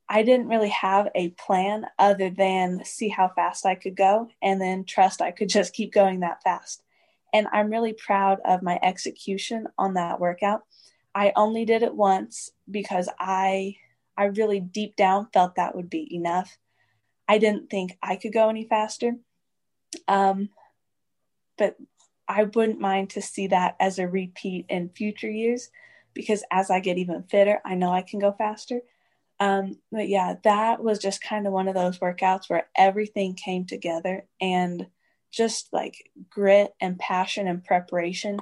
i 0.10 0.24
didn't 0.24 0.48
really 0.48 0.70
have 0.70 1.08
a 1.14 1.30
plan 1.30 1.86
other 2.00 2.32
than 2.32 2.84
see 2.84 3.10
how 3.10 3.28
fast 3.28 3.66
i 3.66 3.76
could 3.76 3.96
go 3.96 4.28
and 4.42 4.60
then 4.60 4.84
trust 4.84 5.22
i 5.22 5.30
could 5.30 5.50
just 5.58 5.74
keep 5.74 5.94
going 5.94 6.22
that 6.22 6.42
fast 6.42 6.84
and 7.34 7.48
I'm 7.52 7.72
really 7.72 7.94
proud 7.94 8.40
of 8.46 8.62
my 8.62 8.80
execution 8.82 9.68
on 9.78 9.96
that 9.96 10.20
workout. 10.20 10.62
I 11.16 11.34
only 11.36 11.66
did 11.66 11.82
it 11.82 11.96
once 11.96 12.52
because 12.70 13.10
I 13.20 13.78
I 14.16 14.26
really 14.26 14.60
deep 14.60 14.96
down 14.96 15.28
felt 15.34 15.56
that 15.56 15.76
would 15.76 15.90
be 15.90 16.16
enough. 16.16 16.56
I 17.28 17.40
didn't 17.40 17.72
think 17.72 17.98
I 18.02 18.16
could 18.16 18.32
go 18.32 18.50
any 18.50 18.66
faster. 18.66 19.16
Um, 20.08 20.50
but 21.58 21.78
I 22.28 22.44
wouldn't 22.44 22.80
mind 22.80 23.12
to 23.12 23.22
see 23.22 23.48
that 23.48 23.76
as 23.80 24.00
a 24.00 24.08
repeat 24.08 24.66
in 24.70 24.90
future 24.90 25.30
years 25.30 25.70
because 26.14 26.44
as 26.52 26.70
I 26.70 26.80
get 26.80 26.98
even 26.98 27.24
fitter, 27.24 27.60
I 27.66 27.76
know 27.76 27.92
I 27.92 28.02
can 28.02 28.20
go 28.20 28.32
faster. 28.32 28.82
Um, 29.40 29.80
but 29.92 30.08
yeah, 30.08 30.36
that 30.44 30.84
was 30.84 31.00
just 31.00 31.24
kind 31.24 31.48
of 31.48 31.54
one 31.54 31.68
of 31.68 31.74
those 31.74 32.00
workouts 32.00 32.50
where 32.50 32.68
everything 32.78 33.34
came 33.34 33.66
together 33.66 34.26
and 34.40 34.88
just 35.32 35.74
like 35.74 36.12
grit 36.30 36.74
and 36.80 36.98
passion 37.00 37.48
and 37.48 37.64
preparation 37.64 38.40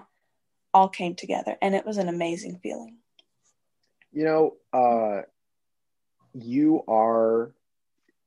all 0.74 0.90
came 0.90 1.16
together 1.16 1.58
and 1.62 1.74
it 1.76 1.86
was 1.86 1.98
an 1.98 2.10
amazing 2.10 2.60
feeling 2.62 2.98
you 4.12 4.24
know 4.24 4.56
uh 4.74 5.22
you 6.34 6.84
are 6.88 7.52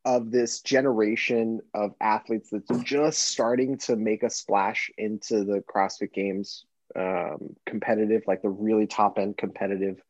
of 0.04 0.30
this 0.30 0.60
generation 0.60 1.60
of 1.72 1.94
athletes 2.00 2.50
that's 2.50 2.82
just 2.82 3.20
starting 3.20 3.78
to 3.78 3.96
make 3.96 4.22
a 4.22 4.30
splash 4.30 4.90
into 4.98 5.44
the 5.44 5.62
CrossFit 5.66 6.12
Games 6.12 6.66
um, 6.94 7.56
competitive, 7.64 8.22
like 8.26 8.42
the 8.42 8.50
really 8.50 8.86
top 8.86 9.18
end 9.18 9.36
competitive 9.36 10.02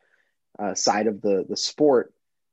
uh, 0.59 0.75
side 0.75 1.07
of 1.07 1.21
the 1.21 1.45
the 1.49 1.57
sport 1.57 2.13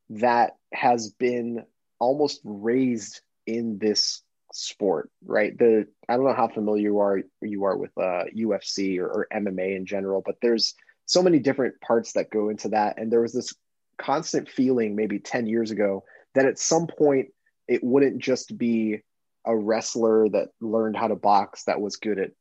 that 0.09 0.57
has 0.73 1.11
been 1.11 1.63
almost 1.99 2.41
raised 2.43 3.21
in 3.45 3.77
this 3.77 4.21
sport, 4.53 5.09
right? 5.25 5.57
The 5.57 5.87
I 6.07 6.15
don't 6.15 6.25
know 6.25 6.33
how 6.33 6.47
familiar 6.47 6.83
you 6.83 6.99
are 6.99 7.21
you 7.41 7.63
are 7.63 7.77
with 7.77 7.97
uh, 7.97 8.25
UFC 8.35 8.99
or, 8.99 9.07
or 9.07 9.27
MMA 9.33 9.75
in 9.75 9.85
general, 9.85 10.21
but 10.25 10.35
there's 10.41 10.75
so 11.05 11.23
many 11.23 11.39
different 11.39 11.81
parts 11.81 12.13
that 12.13 12.29
go 12.29 12.49
into 12.49 12.69
that, 12.69 12.99
and 12.99 13.11
there 13.11 13.21
was 13.21 13.33
this 13.33 13.53
constant 13.97 14.49
feeling 14.49 14.95
maybe 14.95 15.19
10 15.19 15.45
years 15.45 15.69
ago 15.69 16.03
that 16.35 16.45
at 16.45 16.59
some 16.59 16.87
point 16.87 17.29
it 17.67 17.83
wouldn't 17.83 18.19
just 18.19 18.57
be 18.57 19.01
a 19.45 19.55
wrestler 19.55 20.29
that 20.29 20.49
learned 20.59 20.95
how 20.95 21.07
to 21.07 21.15
box 21.15 21.63
that 21.63 21.81
was 21.81 21.95
good 21.95 22.19
at 22.19 22.31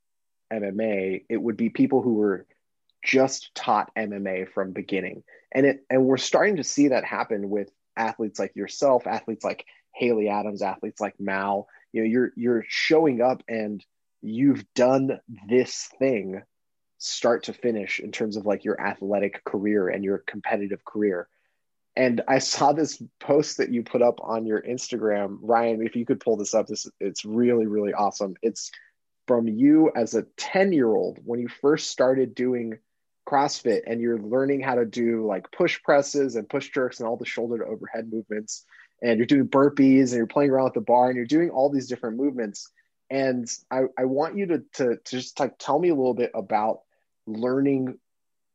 MMA. 0.52 1.24
It 1.28 1.36
would 1.36 1.56
be 1.56 1.70
people 1.70 2.02
who 2.02 2.14
were 2.14 2.46
just 3.02 3.54
taught 3.54 3.94
MMA 3.96 4.50
from 4.52 4.72
beginning. 4.72 5.22
And 5.52 5.66
it 5.66 5.84
and 5.88 6.04
we're 6.04 6.18
starting 6.18 6.56
to 6.56 6.64
see 6.64 6.88
that 6.88 7.04
happen 7.04 7.48
with 7.48 7.70
athletes 7.96 8.38
like 8.38 8.54
yourself, 8.54 9.06
athletes 9.06 9.44
like 9.44 9.64
Haley 9.94 10.28
Adams, 10.28 10.62
athletes 10.62 11.00
like 11.00 11.18
Mal. 11.18 11.66
You 11.92 12.02
know, 12.02 12.08
you're 12.08 12.32
you're 12.36 12.64
showing 12.68 13.20
up 13.20 13.42
and 13.48 13.84
you've 14.22 14.64
done 14.74 15.18
this 15.48 15.88
thing 15.98 16.42
start 16.98 17.44
to 17.44 17.54
finish 17.54 17.98
in 17.98 18.12
terms 18.12 18.36
of 18.36 18.44
like 18.44 18.64
your 18.64 18.80
athletic 18.80 19.42
career 19.44 19.88
and 19.88 20.04
your 20.04 20.18
competitive 20.18 20.84
career. 20.84 21.28
And 21.96 22.22
I 22.28 22.38
saw 22.38 22.72
this 22.72 23.02
post 23.18 23.58
that 23.58 23.72
you 23.72 23.82
put 23.82 24.00
up 24.00 24.20
on 24.22 24.46
your 24.46 24.62
Instagram, 24.62 25.38
Ryan. 25.42 25.84
If 25.84 25.96
you 25.96 26.06
could 26.06 26.20
pull 26.20 26.36
this 26.36 26.54
up, 26.54 26.66
this 26.66 26.86
it's 27.00 27.24
really 27.24 27.66
really 27.66 27.92
awesome. 27.92 28.34
It's 28.42 28.70
from 29.26 29.48
you 29.48 29.90
as 29.94 30.14
a 30.14 30.24
10 30.36 30.72
year 30.72 30.88
old 30.88 31.18
when 31.24 31.40
you 31.40 31.48
first 31.48 31.90
started 31.90 32.34
doing 32.34 32.78
CrossFit 33.28 33.82
and 33.86 34.00
you're 34.00 34.18
learning 34.18 34.60
how 34.60 34.74
to 34.74 34.84
do 34.84 35.24
like 35.26 35.50
push 35.52 35.80
presses 35.82 36.36
and 36.36 36.48
push 36.48 36.70
jerks 36.70 36.98
and 36.98 37.08
all 37.08 37.16
the 37.16 37.24
shoulder 37.24 37.58
to 37.58 37.64
overhead 37.64 38.10
movements, 38.12 38.64
and 39.02 39.18
you're 39.18 39.26
doing 39.26 39.48
burpees 39.48 40.08
and 40.08 40.14
you're 40.14 40.26
playing 40.26 40.50
around 40.50 40.64
with 40.64 40.74
the 40.74 40.80
bar 40.80 41.08
and 41.08 41.16
you're 41.16 41.26
doing 41.26 41.50
all 41.50 41.70
these 41.70 41.88
different 41.88 42.16
movements. 42.16 42.70
And 43.08 43.48
I, 43.70 43.82
I 43.98 44.04
want 44.04 44.36
you 44.36 44.46
to, 44.46 44.58
to, 44.74 44.96
to 44.96 45.10
just 45.10 45.38
like 45.40 45.58
tell 45.58 45.78
me 45.78 45.88
a 45.88 45.94
little 45.94 46.14
bit 46.14 46.30
about 46.34 46.80
learning 47.26 47.98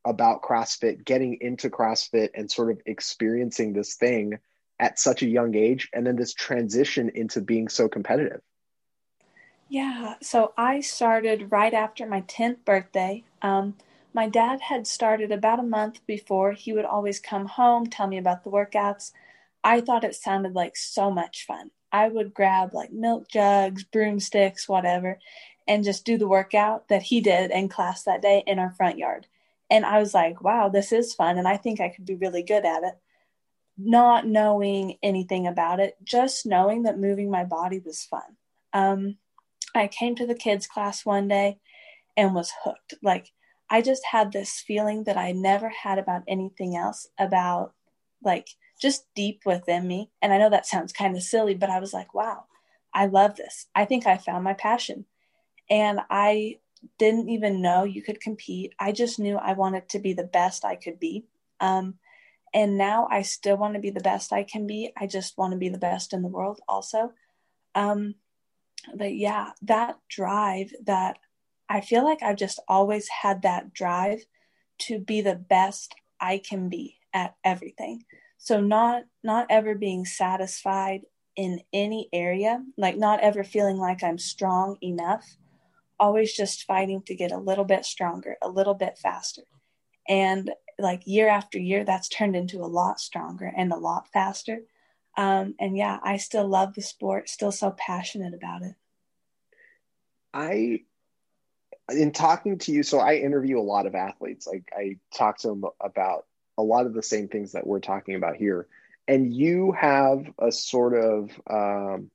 about 0.05 0.41
CrossFit, 0.41 1.03
getting 1.03 1.37
into 1.41 1.69
CrossFit 1.69 2.29
and 2.35 2.49
sort 2.49 2.71
of 2.71 2.81
experiencing 2.85 3.73
this 3.73 3.95
thing 3.95 4.39
at 4.79 4.99
such 4.99 5.23
a 5.23 5.27
young 5.27 5.55
age, 5.55 5.89
and 5.93 6.05
then 6.05 6.15
this 6.15 6.33
transition 6.33 7.09
into 7.15 7.41
being 7.41 7.67
so 7.67 7.87
competitive. 7.87 8.41
Yeah, 9.67 10.15
so 10.21 10.53
I 10.57 10.81
started 10.81 11.51
right 11.51 11.73
after 11.73 12.05
my 12.05 12.21
10th 12.21 12.63
birthday. 12.65 13.23
Um, 13.41 13.75
my 14.13 14.29
dad 14.29 14.61
had 14.61 14.85
started 14.85 15.31
about 15.31 15.59
a 15.59 15.63
month 15.63 16.05
before. 16.05 16.51
He 16.51 16.71
would 16.71 16.85
always 16.85 17.19
come 17.19 17.47
home, 17.47 17.87
tell 17.87 18.07
me 18.07 18.17
about 18.17 18.43
the 18.43 18.51
workouts. 18.51 19.11
I 19.63 19.81
thought 19.81 20.03
it 20.03 20.15
sounded 20.15 20.53
like 20.53 20.77
so 20.77 21.09
much 21.09 21.45
fun. 21.45 21.71
I 21.91 22.09
would 22.09 22.33
grab 22.33 22.73
like 22.73 22.91
milk 22.91 23.27
jugs, 23.29 23.83
broomsticks, 23.83 24.69
whatever, 24.69 25.19
and 25.67 25.83
just 25.83 26.05
do 26.05 26.17
the 26.17 26.27
workout 26.27 26.89
that 26.89 27.03
he 27.03 27.19
did 27.19 27.51
in 27.51 27.69
class 27.69 28.03
that 28.03 28.21
day 28.21 28.43
in 28.45 28.59
our 28.59 28.71
front 28.71 28.97
yard. 28.97 29.27
And 29.69 29.85
I 29.85 29.99
was 29.99 30.13
like, 30.13 30.41
wow, 30.41 30.69
this 30.69 30.91
is 30.91 31.13
fun. 31.13 31.37
And 31.37 31.47
I 31.47 31.57
think 31.57 31.79
I 31.79 31.89
could 31.89 32.05
be 32.05 32.15
really 32.15 32.43
good 32.43 32.65
at 32.65 32.83
it. 32.83 32.93
Not 33.77 34.27
knowing 34.27 34.97
anything 35.03 35.47
about 35.47 35.79
it, 35.79 35.97
just 36.03 36.45
knowing 36.45 36.83
that 36.83 36.99
moving 36.99 37.29
my 37.29 37.43
body 37.43 37.79
was 37.79 38.03
fun. 38.03 38.37
Um, 38.73 39.17
I 39.73 39.87
came 39.87 40.15
to 40.15 40.25
the 40.25 40.35
kids' 40.35 40.67
class 40.67 41.05
one 41.05 41.27
day 41.27 41.59
and 42.15 42.33
was 42.33 42.53
hooked. 42.63 42.93
Like, 43.01 43.31
I 43.69 43.81
just 43.81 44.03
had 44.05 44.31
this 44.31 44.63
feeling 44.65 45.05
that 45.05 45.17
I 45.17 45.31
never 45.31 45.69
had 45.69 45.97
about 45.97 46.23
anything 46.27 46.75
else, 46.75 47.07
about 47.17 47.73
like 48.23 48.47
just 48.79 49.05
deep 49.15 49.41
within 49.45 49.87
me. 49.87 50.11
And 50.21 50.31
I 50.31 50.37
know 50.37 50.49
that 50.49 50.65
sounds 50.65 50.93
kind 50.93 51.15
of 51.15 51.23
silly, 51.23 51.55
but 51.55 51.69
I 51.69 51.79
was 51.79 51.93
like, 51.93 52.13
wow, 52.13 52.45
I 52.93 53.07
love 53.07 53.35
this. 53.35 53.67
I 53.75 53.85
think 53.85 54.05
I 54.05 54.17
found 54.17 54.43
my 54.43 54.53
passion. 54.53 55.05
And 55.69 55.99
I 56.09 56.59
didn't 56.97 57.29
even 57.29 57.61
know 57.61 57.83
you 57.83 58.01
could 58.01 58.21
compete. 58.21 58.73
I 58.79 58.91
just 58.91 59.19
knew 59.19 59.37
I 59.37 59.53
wanted 59.53 59.89
to 59.89 59.99
be 59.99 60.13
the 60.13 60.23
best 60.23 60.65
I 60.65 60.75
could 60.75 60.99
be. 60.99 61.25
Um, 61.59 61.95
and 62.53 62.77
now 62.77 63.07
I 63.11 63.21
still 63.21 63.57
want 63.57 63.73
to 63.73 63.79
be 63.79 63.89
the 63.89 63.99
best 63.99 64.31
I 64.31 64.43
can 64.43 64.65
be. 64.65 64.93
I 64.97 65.07
just 65.07 65.37
want 65.37 65.51
to 65.51 65.57
be 65.57 65.69
the 65.69 65.77
best 65.77 66.13
in 66.13 66.21
the 66.21 66.29
world 66.29 66.61
also. 66.67 67.11
Um, 67.73 68.15
but 68.93 69.15
yeah, 69.15 69.51
that 69.63 69.97
drive 70.09 70.71
that 70.85 71.17
I 71.67 71.81
feel 71.81 72.03
like 72.03 72.21
I've 72.21 72.37
just 72.37 72.59
always 72.67 73.09
had 73.09 73.41
that 73.41 73.73
drive 73.73 74.23
to 74.79 74.99
be 74.99 75.21
the 75.21 75.35
best 75.35 75.95
I 76.19 76.37
can 76.37 76.69
be 76.69 76.97
at 77.13 77.35
everything. 77.43 78.03
So 78.37 78.61
not 78.61 79.03
not 79.23 79.47
ever 79.49 79.75
being 79.75 80.05
satisfied 80.05 81.01
in 81.35 81.61
any 81.73 82.07
area, 82.13 82.63
like 82.77 82.97
not 82.97 83.19
ever 83.21 83.43
feeling 83.43 83.77
like 83.77 84.03
I'm 84.03 84.17
strong 84.17 84.77
enough 84.81 85.25
always 85.99 86.33
just 86.33 86.63
fighting 86.63 87.01
to 87.03 87.15
get 87.15 87.31
a 87.31 87.37
little 87.37 87.65
bit 87.65 87.85
stronger, 87.85 88.37
a 88.41 88.49
little 88.49 88.73
bit 88.73 88.97
faster. 88.97 89.43
And 90.07 90.51
like 90.77 91.03
year 91.05 91.27
after 91.27 91.57
year, 91.57 91.83
that's 91.83 92.09
turned 92.09 92.35
into 92.35 92.59
a 92.59 92.67
lot 92.67 92.99
stronger 92.99 93.51
and 93.55 93.71
a 93.71 93.77
lot 93.77 94.07
faster. 94.11 94.59
Um, 95.17 95.55
and 95.59 95.77
yeah, 95.77 95.99
I 96.03 96.17
still 96.17 96.47
love 96.47 96.73
the 96.73 96.81
sport, 96.81 97.29
still 97.29 97.51
so 97.51 97.71
passionate 97.71 98.33
about 98.33 98.61
it. 98.61 98.75
I, 100.33 100.81
in 101.89 102.11
talking 102.11 102.57
to 102.59 102.71
you, 102.71 102.83
so 102.83 102.99
I 102.99 103.15
interview 103.15 103.59
a 103.59 103.61
lot 103.61 103.85
of 103.85 103.95
athletes. 103.95 104.45
Like 104.45 104.69
I 104.75 104.97
talk 105.15 105.37
to 105.39 105.47
them 105.47 105.63
about 105.79 106.25
a 106.57 106.63
lot 106.63 106.85
of 106.85 106.93
the 106.93 107.03
same 107.03 107.29
things 107.29 107.53
that 107.53 107.65
we're 107.65 107.79
talking 107.79 108.15
about 108.15 108.35
here. 108.35 108.67
And 109.07 109.33
you 109.33 109.71
have 109.71 110.25
a 110.39 110.51
sort 110.51 110.93
of, 110.95 111.31
um, 111.49 112.11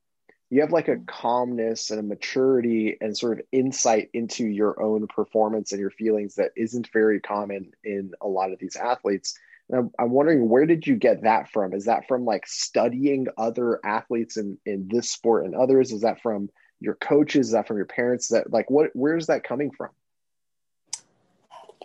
you 0.51 0.59
have 0.59 0.73
like 0.73 0.89
a 0.89 0.97
calmness 1.07 1.91
and 1.91 1.99
a 1.99 2.03
maturity 2.03 2.97
and 2.99 3.17
sort 3.17 3.39
of 3.39 3.45
insight 3.53 4.09
into 4.13 4.45
your 4.45 4.83
own 4.83 5.07
performance 5.07 5.71
and 5.71 5.79
your 5.79 5.89
feelings 5.89 6.35
that 6.35 6.51
isn't 6.57 6.89
very 6.91 7.21
common 7.21 7.71
in 7.85 8.11
a 8.19 8.27
lot 8.27 8.51
of 8.51 8.59
these 8.59 8.75
athletes. 8.75 9.39
And 9.69 9.79
I'm, 9.79 9.91
I'm 9.97 10.11
wondering 10.11 10.49
where 10.49 10.65
did 10.65 10.85
you 10.85 10.97
get 10.97 11.23
that 11.23 11.49
from? 11.49 11.73
Is 11.73 11.85
that 11.85 12.05
from 12.05 12.25
like 12.25 12.45
studying 12.45 13.27
other 13.37 13.79
athletes 13.85 14.35
in, 14.35 14.57
in 14.65 14.89
this 14.89 15.09
sport 15.09 15.45
and 15.45 15.55
others? 15.55 15.93
Is 15.93 16.01
that 16.01 16.21
from 16.21 16.49
your 16.81 16.95
coaches? 16.95 17.47
Is 17.47 17.53
that 17.53 17.65
from 17.65 17.77
your 17.77 17.85
parents? 17.85 18.25
Is 18.25 18.31
that 18.31 18.51
like 18.51 18.69
what 18.69 18.89
where's 18.93 19.27
that 19.27 19.45
coming 19.45 19.71
from? 19.71 19.91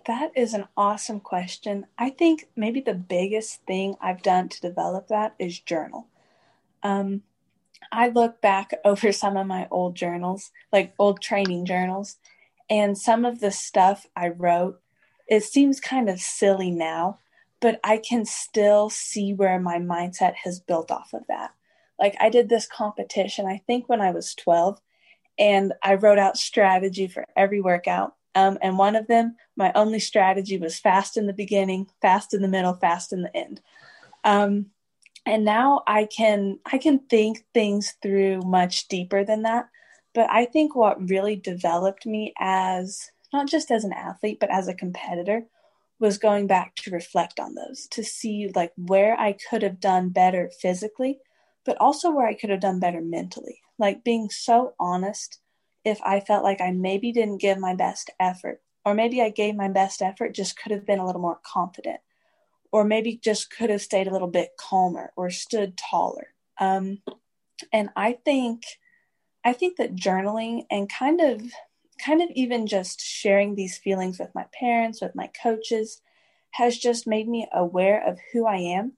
That 0.09 0.33
is 0.35 0.55
an 0.55 0.67
awesome 0.77 1.21
question. 1.21 1.87
I 1.97 2.11
think 2.11 2.49
maybe 2.57 2.81
the 2.81 2.95
biggest 2.95 3.63
thing 3.63 3.95
I've 4.01 4.23
done 4.23 4.49
to 4.49 4.61
develop 4.61 5.07
that 5.09 5.37
is 5.39 5.61
journal. 5.61 6.09
Um, 6.83 7.23
I 7.93 8.09
look 8.09 8.41
back 8.41 8.73
over 8.85 9.13
some 9.13 9.37
of 9.37 9.47
my 9.47 9.69
old 9.71 9.95
journals, 9.95 10.51
like 10.73 10.95
old 10.99 11.21
training 11.21 11.67
journals, 11.67 12.17
and 12.69 12.97
some 12.97 13.25
of 13.25 13.41
the 13.41 13.51
stuff 13.51 14.07
I 14.17 14.29
wrote, 14.29 14.81
it 15.29 15.43
seems 15.45 15.81
kind 15.81 16.09
of 16.09 16.21
silly 16.21 16.71
now, 16.71 17.21
but 17.61 17.81
I 17.85 17.99
can 17.99 18.25
still 18.25 18.91
see 18.91 19.33
where 19.33 19.61
my 19.61 19.79
mindset 19.79 20.35
has 20.45 20.61
built 20.61 20.91
off 20.91 21.13
of 21.13 21.27
that. 21.29 21.53
Like 21.99 22.17
I 22.21 22.29
did 22.29 22.49
this 22.49 22.67
competition, 22.67 23.47
I 23.47 23.63
think 23.67 23.89
when 23.89 24.01
I 24.01 24.11
was 24.11 24.35
12, 24.35 24.81
and 25.39 25.73
I 25.83 25.95
wrote 25.95 26.19
out 26.19 26.37
strategy 26.37 27.09
for 27.09 27.27
every 27.37 27.61
workout. 27.61 28.15
Um, 28.35 28.59
and 28.61 28.77
one 28.79 28.97
of 28.97 29.07
them, 29.07 29.37
my 29.57 29.73
only 29.75 29.99
strategy 29.99 30.59
was 30.59 30.79
fast 30.79 31.17
in 31.17 31.27
the 31.27 31.33
beginning, 31.33 31.89
fast 32.03 32.35
in 32.35 32.43
the 32.43 32.49
middle, 32.49 32.75
fast 32.75 33.13
in 33.13 33.23
the 33.23 33.35
end. 33.35 33.63
Um, 34.25 34.67
and 35.27 35.45
now 35.45 35.83
i 35.87 36.05
can 36.07 36.59
i 36.73 36.79
can 36.79 37.01
think 37.11 37.45
things 37.53 37.95
through 38.01 38.41
much 38.43 38.89
deeper 38.89 39.25
than 39.25 39.43
that. 39.43 39.69
But 40.15 40.31
i 40.31 40.47
think 40.47 40.75
what 40.75 41.11
really 41.11 41.37
developed 41.37 42.07
me 42.07 42.33
as 42.39 43.11
not 43.33 43.49
just 43.49 43.71
as 43.71 43.85
an 43.85 43.93
athlete 43.93 44.39
but 44.41 44.51
as 44.51 44.69
a 44.69 44.75
competitor 44.75 45.43
was 45.99 46.19
going 46.19 46.47
back 46.47 46.75
to 46.77 46.91
reflect 46.91 47.41
on 47.41 47.55
those 47.55 47.87
to 47.91 48.05
see 48.05 48.51
like 48.55 48.73
where 48.77 49.19
i 49.19 49.33
could 49.33 49.63
have 49.63 49.81
done 49.81 50.09
better 50.11 50.51
physically 50.61 51.19
but 51.65 51.77
also 51.81 52.11
where 52.11 52.27
i 52.27 52.35
could 52.35 52.51
have 52.51 52.61
done 52.61 52.79
better 52.79 53.01
mentally. 53.01 53.61
Like 53.79 54.05
being 54.05 54.31
so 54.31 54.75
honest 54.81 55.41
if 55.85 56.01
i 56.03 56.21
felt 56.21 56.45
like 56.45 56.61
i 56.61 56.71
maybe 56.71 57.13
didn't 57.13 57.41
give 57.41 57.59
my 57.59 57.75
best 57.75 58.11
effort 58.19 58.63
or 58.87 58.95
maybe 58.95 59.21
i 59.21 59.29
gave 59.29 59.55
my 59.55 59.69
best 59.69 60.01
effort 60.01 60.35
just 60.35 60.59
could 60.59 60.73
have 60.73 60.87
been 60.87 60.99
a 60.99 61.05
little 61.07 61.21
more 61.21 61.41
confident 61.45 62.01
or 62.73 62.85
maybe 62.85 63.21
just 63.23 63.51
could 63.51 63.71
have 63.71 63.83
stayed 63.83 64.07
a 64.07 64.13
little 64.13 64.29
bit 64.29 64.51
calmer 64.59 65.13
or 65.17 65.31
stood 65.31 65.77
taller. 65.77 66.29
Um, 66.59 67.03
and 67.73 67.91
I 67.97 68.13
think, 68.25 68.65
I 69.45 69.53
think 69.53 69.77
that 69.77 69.97
journaling 69.97 70.67
and 70.71 70.89
kind 70.89 71.21
of, 71.21 71.43
kind 72.05 72.21
of 72.21 72.31
even 72.35 72.67
just 72.67 73.01
sharing 73.01 73.55
these 73.55 73.79
feelings 73.79 74.19
with 74.19 74.35
my 74.35 74.45
parents, 74.53 75.01
with 75.01 75.15
my 75.15 75.31
coaches, 75.43 76.03
has 76.53 76.77
just 76.79 77.07
made 77.07 77.29
me 77.29 77.47
aware 77.53 78.07
of 78.07 78.19
who 78.33 78.47
I 78.47 78.57
am, 78.57 78.93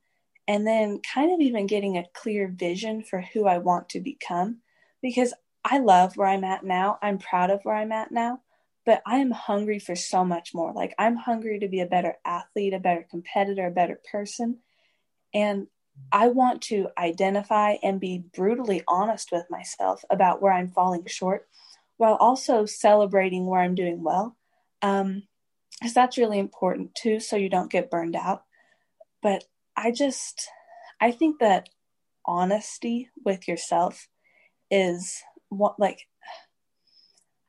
and 0.47 0.67
then 0.67 1.01
kind 1.15 1.33
of 1.33 1.41
even 1.41 1.67
getting 1.67 1.97
a 1.97 2.07
clear 2.15 2.49
vision 2.49 3.03
for 3.03 3.21
who 3.21 3.47
I 3.47 3.59
want 3.59 3.89
to 3.91 4.01
become. 4.01 4.59
Because 5.03 5.35
I 5.65 5.79
love 5.79 6.17
where 6.17 6.29
I'm 6.29 6.45
at 6.45 6.65
now. 6.65 6.99
I'm 7.03 7.19
proud 7.19 7.51
of 7.51 7.61
where 7.63 7.77
I'm 7.77 7.93
at 7.93 8.11
now, 8.11 8.41
but 8.89 9.03
I 9.05 9.19
am 9.19 9.33
hungry 9.33 9.79
for 9.81 9.95
so 9.95 10.25
much 10.25 10.55
more. 10.55 10.73
Like 10.73 10.95
I'm 10.99 11.15
hungry 11.15 11.59
to 11.59 11.69
be 11.69 11.81
a 11.81 11.87
better 11.87 12.17
athlete, 12.25 12.73
a 12.73 12.79
better 12.79 13.07
competitor, 13.11 13.67
a 13.67 13.71
better 13.71 14.01
person. 14.11 14.61
And 15.35 15.67
I 16.11 16.29
want 16.29 16.63
to 16.63 16.89
identify 16.97 17.77
and 17.83 18.01
be 18.01 18.25
brutally 18.35 18.83
honest 18.89 19.31
with 19.31 19.45
myself 19.51 20.03
about 20.09 20.41
where 20.41 20.55
I'm 20.55 20.69
falling 20.71 21.05
short 21.07 21.47
while 21.99 22.15
also 22.15 22.65
celebrating 22.65 23.45
where 23.45 23.61
I'm 23.61 23.75
doing 23.75 24.03
well. 24.03 24.39
Um, 24.81 25.25
because 25.79 25.93
that's 25.93 26.17
really 26.17 26.39
important 26.39 26.95
too, 26.95 27.21
so 27.21 27.37
you 27.37 27.51
don't 27.51 27.71
get 27.71 27.91
burned 27.91 28.17
out. 28.17 28.45
But 29.21 29.45
I 29.77 29.91
just, 29.91 30.49
I 30.99 31.11
think 31.11 31.41
that 31.41 31.69
honesty 32.25 33.11
with 33.23 33.49
yourself 33.49 34.09
is 34.71 35.23
what, 35.51 35.79
like, 35.79 36.09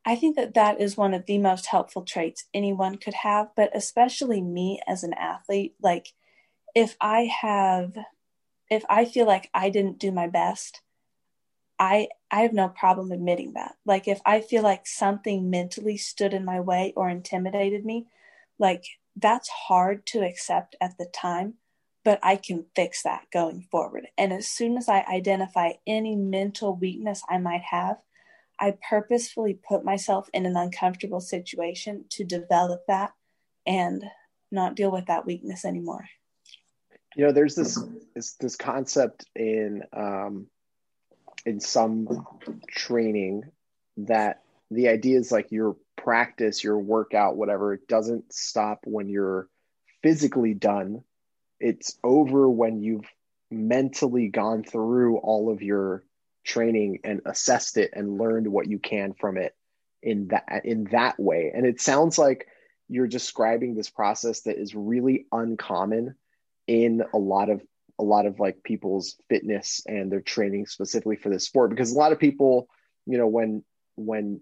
I 0.10 0.16
think 0.16 0.38
that 0.38 0.56
that 0.56 0.82
is 0.82 0.98
one 0.98 1.14
of 1.14 1.28
the 1.28 1.38
most 1.38 1.68
helpful 1.68 2.02
traits 2.02 2.46
anyone 2.52 2.98
could 2.98 3.14
have, 3.14 3.50
but 3.56 3.70
especially 3.76 4.42
me 4.42 4.82
as 4.88 5.04
an 5.04 5.14
athlete. 5.14 5.76
Like, 5.80 6.08
if 6.74 6.98
I 7.00 7.30
have 7.42 7.96
if 8.72 8.84
I 8.90 9.06
feel 9.06 9.28
like 9.28 9.52
I 9.54 9.70
didn't 9.70 10.00
do 10.00 10.12
my 10.12 10.26
best, 10.26 10.82
I 11.78 12.08
I 12.32 12.42
have 12.42 12.54
no 12.54 12.70
problem 12.70 13.12
admitting 13.12 13.54
that. 13.54 13.76
Like 13.86 14.08
if 14.08 14.20
I 14.26 14.42
feel 14.42 14.64
like 14.64 14.88
something 14.88 15.48
mentally 15.48 15.98
stood 15.98 16.34
in 16.34 16.44
my 16.44 16.60
way 16.60 16.92
or 16.96 17.08
intimidated 17.08 17.86
me, 17.86 18.08
like 18.58 18.86
that's 19.16 19.50
hard 19.50 20.08
to 20.08 20.26
accept 20.26 20.76
at 20.82 20.98
the 20.98 21.06
time, 21.06 21.56
but 22.04 22.20
I 22.24 22.36
can 22.36 22.66
fix 22.76 23.04
that 23.04 23.28
going 23.32 23.68
forward. 23.70 24.08
And 24.18 24.34
as 24.34 24.48
soon 24.48 24.76
as 24.76 24.90
I 24.90 25.06
identify 25.08 25.74
any 25.86 26.16
mental 26.16 26.76
weakness 26.76 27.22
I 27.30 27.38
might 27.38 27.62
have, 27.70 27.98
I 28.60 28.76
purposefully 28.90 29.60
put 29.68 29.86
myself 29.86 30.30
in 30.34 30.46
an 30.46 30.56
uncomfortable 30.56 31.22
situation 31.22 32.06
to 32.12 32.24
develop 32.24 32.86
that 32.88 33.14
and 33.66 34.04
not 34.52 34.76
deal 34.76 34.92
with 34.92 35.06
that 35.06 35.26
weakness 35.26 35.66
anymore. 35.66 36.06
You 37.16 37.26
know 37.26 37.32
there's 37.32 37.56
this 37.56 37.82
this, 38.16 38.34
this 38.34 38.56
concept 38.56 39.26
in 39.36 39.84
um, 39.94 40.48
in 41.46 41.60
some 41.60 42.26
training 42.70 43.44
that 43.98 44.44
the 44.70 44.90
idea 44.90 45.18
is 45.18 45.32
like 45.32 45.52
your 45.52 45.76
practice 45.98 46.64
your 46.64 46.78
workout 46.78 47.36
whatever 47.36 47.74
it 47.74 47.88
doesn't 47.88 48.32
stop 48.32 48.80
when 48.86 49.10
you're 49.10 49.50
physically 50.02 50.54
done. 50.54 51.04
It's 51.60 51.98
over 52.04 52.50
when 52.50 52.82
you've 52.82 53.10
mentally 53.52 54.28
gone 54.28 54.64
through 54.64 55.18
all 55.18 55.52
of 55.52 55.62
your 55.62 56.04
training 56.50 57.00
and 57.04 57.22
assessed 57.26 57.78
it 57.78 57.92
and 57.94 58.18
learned 58.18 58.48
what 58.48 58.68
you 58.68 58.80
can 58.80 59.14
from 59.14 59.38
it 59.38 59.54
in 60.02 60.30
that 60.30 60.62
in 60.66 60.86
that 60.86 61.20
way. 61.20 61.52
And 61.54 61.66
it 61.66 61.80
sounds 61.80 62.18
like 62.18 62.48
you're 62.88 63.08
describing 63.08 63.76
this 63.76 63.90
process 63.90 64.42
that 64.42 64.58
is 64.58 64.74
really 64.74 65.28
uncommon 65.32 66.16
in 66.66 67.04
a 67.14 67.18
lot 67.18 67.50
of 67.50 67.62
a 68.00 68.04
lot 68.04 68.26
of 68.26 68.40
like 68.40 68.64
people's 68.64 69.16
fitness 69.30 69.82
and 69.86 70.12
their 70.12 70.22
training 70.22 70.66
specifically 70.66 71.18
for 71.18 71.30
this 71.30 71.46
sport. 71.46 71.70
Because 71.70 71.92
a 71.92 71.98
lot 71.98 72.14
of 72.14 72.20
people 72.20 72.68
you 73.06 73.18
know 73.18 73.28
when 73.28 73.64
when 73.96 74.42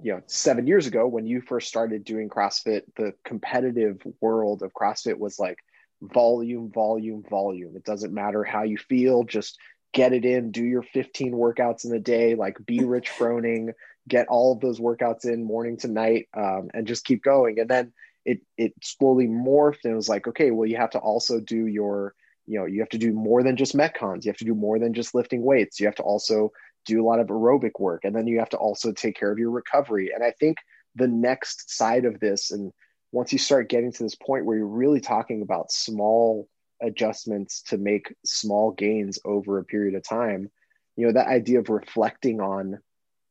you 0.00 0.12
know 0.12 0.22
7 0.26 0.66
years 0.66 0.86
ago 0.86 1.06
when 1.06 1.26
you 1.26 1.42
first 1.42 1.68
started 1.68 2.04
doing 2.04 2.28
CrossFit 2.28 2.82
the 2.96 3.12
competitive 3.24 4.00
world 4.20 4.62
of 4.62 4.72
CrossFit 4.72 5.18
was 5.18 5.38
like 5.38 5.58
volume 6.00 6.70
volume 6.72 7.22
volume. 7.28 7.76
It 7.76 7.84
doesn't 7.84 8.14
matter 8.14 8.44
how 8.44 8.62
you 8.62 8.78
feel 8.78 9.24
just 9.24 9.58
get 9.94 10.12
it 10.12 10.26
in 10.26 10.50
do 10.50 10.62
your 10.62 10.82
15 10.82 11.32
workouts 11.32 11.86
in 11.86 11.94
a 11.94 11.98
day 11.98 12.34
like 12.34 12.58
be 12.66 12.80
rich 12.84 13.10
froning 13.10 13.72
get 14.08 14.28
all 14.28 14.52
of 14.52 14.60
those 14.60 14.80
workouts 14.80 15.24
in 15.24 15.44
morning 15.44 15.76
to 15.78 15.88
night 15.88 16.28
um, 16.36 16.68
and 16.74 16.86
just 16.86 17.04
keep 17.04 17.22
going. 17.22 17.58
And 17.58 17.68
then 17.68 17.92
it 18.24 18.40
it 18.56 18.72
slowly 18.82 19.26
morphed 19.26 19.84
and 19.84 19.92
it 19.92 19.96
was 19.96 20.08
like 20.08 20.26
okay 20.26 20.50
well 20.50 20.66
you 20.66 20.78
have 20.78 20.90
to 20.90 20.98
also 20.98 21.40
do 21.40 21.66
your 21.66 22.14
you 22.46 22.58
know 22.58 22.64
you 22.64 22.80
have 22.80 22.88
to 22.90 22.98
do 22.98 23.12
more 23.12 23.42
than 23.42 23.56
just 23.56 23.76
metcons. 23.76 24.24
You 24.24 24.30
have 24.30 24.38
to 24.38 24.44
do 24.44 24.54
more 24.54 24.78
than 24.78 24.94
just 24.94 25.14
lifting 25.14 25.42
weights. 25.42 25.80
You 25.80 25.86
have 25.86 25.94
to 25.96 26.02
also 26.02 26.50
do 26.86 27.02
a 27.02 27.06
lot 27.06 27.20
of 27.20 27.28
aerobic 27.28 27.78
work. 27.78 28.04
And 28.04 28.14
then 28.14 28.26
you 28.26 28.38
have 28.38 28.50
to 28.50 28.58
also 28.58 28.92
take 28.92 29.16
care 29.18 29.32
of 29.32 29.38
your 29.38 29.50
recovery. 29.50 30.10
And 30.14 30.24
i 30.24 30.32
think 30.32 30.58
the 30.94 31.08
next 31.08 31.76
side 31.76 32.04
of 32.04 32.20
this 32.20 32.50
and 32.50 32.72
once 33.10 33.32
you 33.32 33.38
start 33.38 33.68
getting 33.68 33.92
to 33.92 34.02
this 34.02 34.16
point 34.16 34.44
where 34.44 34.56
you're 34.56 34.66
really 34.66 35.00
talking 35.00 35.42
about 35.42 35.70
small 35.70 36.48
adjustments 36.82 37.62
to 37.62 37.78
make 37.78 38.14
small 38.24 38.72
gains 38.72 39.18
over 39.24 39.58
a 39.58 39.64
period 39.64 39.94
of 39.94 40.02
time 40.02 40.50
you 40.96 41.06
know 41.06 41.12
that 41.12 41.28
idea 41.28 41.58
of 41.58 41.68
reflecting 41.68 42.40
on 42.40 42.78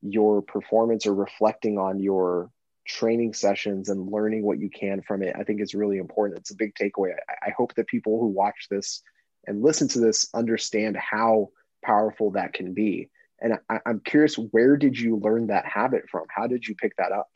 your 0.01 0.41
performance 0.41 1.05
or 1.05 1.13
reflecting 1.13 1.77
on 1.77 1.99
your 1.99 2.49
training 2.85 3.33
sessions 3.33 3.89
and 3.89 4.11
learning 4.11 4.43
what 4.43 4.59
you 4.59 4.69
can 4.69 5.01
from 5.01 5.23
it, 5.23 5.35
I 5.37 5.43
think 5.43 5.61
is 5.61 5.73
really 5.73 5.97
important. 5.97 6.39
It's 6.39 6.51
a 6.51 6.55
big 6.55 6.73
takeaway. 6.75 7.13
I, 7.29 7.47
I 7.47 7.53
hope 7.57 7.73
that 7.75 7.87
people 7.87 8.19
who 8.19 8.27
watch 8.27 8.67
this 8.69 9.01
and 9.47 9.63
listen 9.63 9.87
to 9.89 9.99
this 9.99 10.27
understand 10.33 10.97
how 10.97 11.49
powerful 11.83 12.31
that 12.31 12.53
can 12.53 12.73
be. 12.73 13.09
And 13.39 13.57
I, 13.69 13.79
I'm 13.85 14.01
curious, 14.01 14.35
where 14.35 14.77
did 14.77 14.97
you 14.97 15.17
learn 15.17 15.47
that 15.47 15.65
habit 15.65 16.03
from? 16.09 16.25
How 16.29 16.47
did 16.47 16.67
you 16.67 16.75
pick 16.75 16.95
that 16.97 17.11
up? 17.11 17.29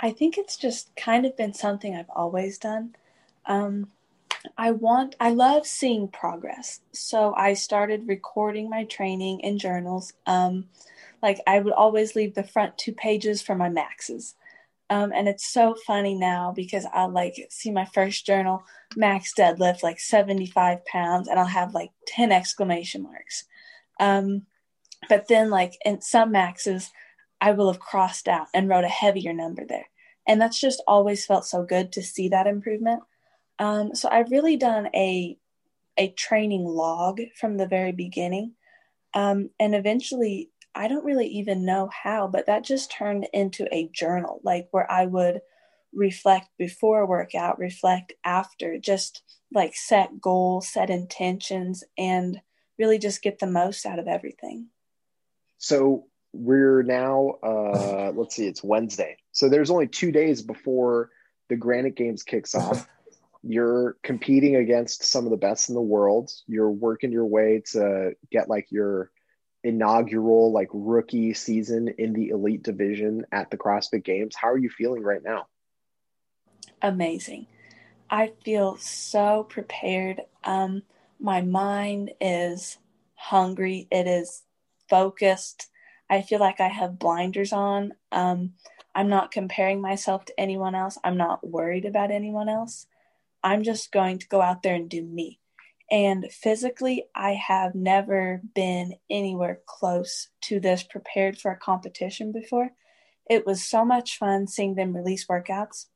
I 0.00 0.10
think 0.10 0.38
it's 0.38 0.56
just 0.56 0.94
kind 0.96 1.26
of 1.26 1.36
been 1.36 1.54
something 1.54 1.94
I've 1.94 2.10
always 2.10 2.58
done. 2.58 2.94
Um, 3.48 3.88
I 4.56 4.70
want, 4.70 5.16
I 5.18 5.30
love 5.30 5.66
seeing 5.66 6.08
progress. 6.08 6.80
So 6.92 7.34
I 7.34 7.54
started 7.54 8.06
recording 8.06 8.70
my 8.70 8.84
training 8.84 9.40
in 9.40 9.58
journals. 9.58 10.12
Um, 10.26 10.66
like 11.22 11.40
I 11.46 11.58
would 11.58 11.72
always 11.72 12.14
leave 12.14 12.34
the 12.34 12.44
front 12.44 12.78
two 12.78 12.92
pages 12.92 13.42
for 13.42 13.54
my 13.54 13.68
maxes. 13.68 14.34
Um, 14.90 15.12
and 15.14 15.28
it's 15.28 15.52
so 15.52 15.74
funny 15.86 16.14
now 16.14 16.52
because 16.54 16.86
I'll 16.92 17.10
like 17.10 17.34
see 17.50 17.70
my 17.70 17.84
first 17.84 18.24
journal 18.24 18.62
max 18.96 19.34
deadlift 19.34 19.82
like 19.82 20.00
75 20.00 20.84
pounds 20.86 21.28
and 21.28 21.38
I'll 21.38 21.46
have 21.46 21.74
like 21.74 21.90
10 22.06 22.32
exclamation 22.32 23.02
marks. 23.02 23.44
Um, 24.00 24.46
but 25.08 25.28
then 25.28 25.50
like 25.50 25.74
in 25.84 26.00
some 26.00 26.32
maxes, 26.32 26.90
I 27.40 27.52
will 27.52 27.70
have 27.70 27.80
crossed 27.80 28.28
out 28.28 28.46
and 28.54 28.68
wrote 28.68 28.84
a 28.84 28.88
heavier 28.88 29.32
number 29.32 29.64
there. 29.66 29.88
And 30.26 30.40
that's 30.40 30.60
just 30.60 30.82
always 30.86 31.26
felt 31.26 31.44
so 31.44 31.64
good 31.64 31.92
to 31.92 32.02
see 32.02 32.28
that 32.28 32.46
improvement. 32.46 33.02
Um, 33.58 33.94
so 33.94 34.08
I've 34.10 34.30
really 34.30 34.56
done 34.56 34.88
a 34.94 35.36
a 35.96 36.10
training 36.10 36.64
log 36.64 37.20
from 37.38 37.56
the 37.56 37.66
very 37.66 37.92
beginning. 37.92 38.54
Um, 39.14 39.50
and 39.58 39.74
eventually 39.74 40.50
I 40.74 40.86
don't 40.86 41.04
really 41.04 41.26
even 41.26 41.64
know 41.64 41.90
how, 42.04 42.28
but 42.28 42.46
that 42.46 42.62
just 42.62 42.92
turned 42.92 43.26
into 43.32 43.66
a 43.74 43.90
journal, 43.92 44.40
like 44.44 44.68
where 44.70 44.88
I 44.90 45.06
would 45.06 45.40
reflect 45.92 46.50
before 46.56 47.04
workout, 47.04 47.58
reflect 47.58 48.12
after, 48.24 48.78
just 48.78 49.22
like 49.52 49.74
set 49.74 50.20
goals, 50.20 50.68
set 50.68 50.88
intentions, 50.88 51.82
and 51.96 52.40
really 52.78 52.98
just 52.98 53.22
get 53.22 53.40
the 53.40 53.46
most 53.46 53.86
out 53.86 53.98
of 53.98 54.06
everything. 54.06 54.68
So 55.56 56.06
we're 56.32 56.84
now, 56.84 57.38
uh, 57.42 58.12
let's 58.14 58.36
see, 58.36 58.46
it's 58.46 58.62
Wednesday. 58.62 59.16
So 59.32 59.48
there's 59.48 59.70
only 59.70 59.88
two 59.88 60.12
days 60.12 60.42
before 60.42 61.10
the 61.48 61.56
Granite 61.56 61.96
Games 61.96 62.22
kicks 62.22 62.54
off. 62.54 62.86
You're 63.42 63.96
competing 64.02 64.56
against 64.56 65.04
some 65.04 65.24
of 65.24 65.30
the 65.30 65.36
best 65.36 65.68
in 65.68 65.74
the 65.74 65.80
world. 65.80 66.30
You're 66.46 66.70
working 66.70 67.12
your 67.12 67.26
way 67.26 67.62
to 67.72 68.12
get 68.30 68.48
like 68.48 68.66
your 68.70 69.10
inaugural 69.64 70.52
like 70.52 70.68
rookie 70.72 71.34
season 71.34 71.88
in 71.98 72.12
the 72.12 72.28
elite 72.28 72.62
division 72.62 73.26
at 73.32 73.50
the 73.50 73.56
CrossFit 73.56 74.04
Games. 74.04 74.34
How 74.36 74.48
are 74.50 74.58
you 74.58 74.70
feeling 74.70 75.02
right 75.02 75.22
now? 75.22 75.46
Amazing. 76.82 77.46
I 78.10 78.32
feel 78.44 78.76
so 78.78 79.44
prepared. 79.44 80.22
Um, 80.44 80.82
my 81.20 81.42
mind 81.42 82.12
is 82.20 82.78
hungry. 83.14 83.88
It 83.90 84.06
is 84.06 84.42
focused. 84.88 85.68
I 86.08 86.22
feel 86.22 86.40
like 86.40 86.60
I 86.60 86.68
have 86.68 86.98
blinders 86.98 87.52
on. 87.52 87.92
Um, 88.12 88.54
I'm 88.94 89.08
not 89.08 89.30
comparing 89.30 89.80
myself 89.80 90.24
to 90.26 90.40
anyone 90.40 90.74
else. 90.74 90.98
I'm 91.04 91.16
not 91.16 91.46
worried 91.46 91.84
about 91.84 92.10
anyone 92.10 92.48
else. 92.48 92.86
I'm 93.48 93.62
just 93.62 93.92
going 93.92 94.18
to 94.18 94.28
go 94.28 94.42
out 94.42 94.62
there 94.62 94.74
and 94.74 94.90
do 94.90 95.02
me. 95.02 95.40
And 95.90 96.26
physically, 96.30 97.04
I 97.14 97.32
have 97.32 97.74
never 97.74 98.42
been 98.54 98.96
anywhere 99.08 99.60
close 99.64 100.28
to 100.42 100.60
this 100.60 100.82
prepared 100.82 101.38
for 101.38 101.50
a 101.50 101.56
competition 101.56 102.30
before. 102.30 102.72
It 103.28 103.46
was 103.46 103.64
so 103.64 103.86
much 103.86 104.18
fun 104.18 104.48
seeing 104.48 104.74
them 104.74 104.94
release 104.94 105.26
workouts 105.26 105.86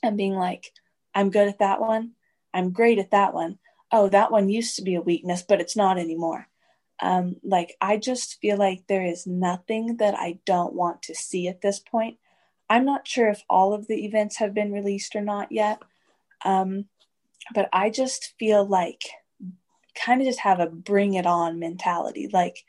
and 0.00 0.16
being 0.16 0.34
like, 0.34 0.72
I'm 1.12 1.30
good 1.30 1.48
at 1.48 1.58
that 1.58 1.80
one. 1.80 2.12
I'm 2.54 2.70
great 2.70 3.00
at 3.00 3.10
that 3.10 3.34
one. 3.34 3.58
Oh, 3.90 4.08
that 4.08 4.30
one 4.30 4.48
used 4.48 4.76
to 4.76 4.82
be 4.82 4.94
a 4.94 5.02
weakness, 5.02 5.42
but 5.42 5.60
it's 5.60 5.76
not 5.76 5.98
anymore. 5.98 6.46
Um, 7.00 7.34
like, 7.42 7.76
I 7.80 7.96
just 7.96 8.38
feel 8.40 8.58
like 8.58 8.84
there 8.86 9.04
is 9.04 9.26
nothing 9.26 9.96
that 9.96 10.14
I 10.14 10.38
don't 10.46 10.72
want 10.72 11.02
to 11.02 11.16
see 11.16 11.48
at 11.48 11.62
this 11.62 11.80
point. 11.80 12.18
I'm 12.70 12.84
not 12.84 13.08
sure 13.08 13.28
if 13.28 13.42
all 13.50 13.74
of 13.74 13.88
the 13.88 14.04
events 14.04 14.36
have 14.36 14.54
been 14.54 14.70
released 14.70 15.16
or 15.16 15.20
not 15.20 15.50
yet. 15.50 15.82
Um, 16.44 16.86
but 17.54 17.68
I 17.72 17.90
just 17.90 18.34
feel 18.38 18.66
like 18.66 19.02
kind 19.94 20.20
of 20.20 20.26
just 20.26 20.40
have 20.40 20.60
a 20.60 20.66
bring 20.66 21.14
it 21.14 21.26
on 21.26 21.58
mentality. 21.58 22.28
Like, 22.32 22.64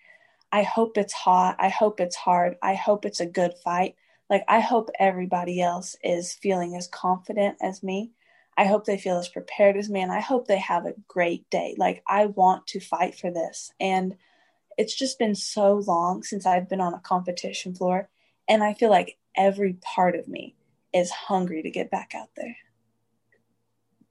I 0.51 0.63
hope 0.63 0.97
it's 0.97 1.13
hot. 1.13 1.55
I 1.59 1.69
hope 1.69 1.99
it's 1.99 2.15
hard. 2.15 2.57
I 2.61 2.75
hope 2.75 3.05
it's 3.05 3.19
a 3.19 3.25
good 3.25 3.53
fight. 3.63 3.95
Like, 4.29 4.43
I 4.47 4.59
hope 4.59 4.89
everybody 4.99 5.61
else 5.61 5.95
is 6.03 6.33
feeling 6.33 6.75
as 6.75 6.87
confident 6.87 7.57
as 7.61 7.83
me. 7.83 8.11
I 8.55 8.65
hope 8.65 8.85
they 8.85 8.97
feel 8.97 9.17
as 9.17 9.29
prepared 9.29 9.77
as 9.77 9.89
me. 9.89 10.01
And 10.01 10.11
I 10.11 10.19
hope 10.19 10.47
they 10.47 10.59
have 10.59 10.85
a 10.85 10.93
great 11.07 11.49
day. 11.49 11.75
Like, 11.77 12.03
I 12.07 12.27
want 12.27 12.67
to 12.67 12.79
fight 12.79 13.15
for 13.15 13.31
this. 13.31 13.71
And 13.79 14.15
it's 14.77 14.95
just 14.95 15.19
been 15.19 15.35
so 15.35 15.75
long 15.75 16.23
since 16.23 16.45
I've 16.45 16.69
been 16.69 16.81
on 16.81 16.93
a 16.93 16.99
competition 16.99 17.73
floor. 17.73 18.09
And 18.47 18.63
I 18.63 18.73
feel 18.73 18.89
like 18.89 19.17
every 19.35 19.73
part 19.73 20.15
of 20.15 20.27
me 20.27 20.55
is 20.93 21.09
hungry 21.09 21.63
to 21.63 21.71
get 21.71 21.89
back 21.89 22.13
out 22.15 22.29
there. 22.35 22.55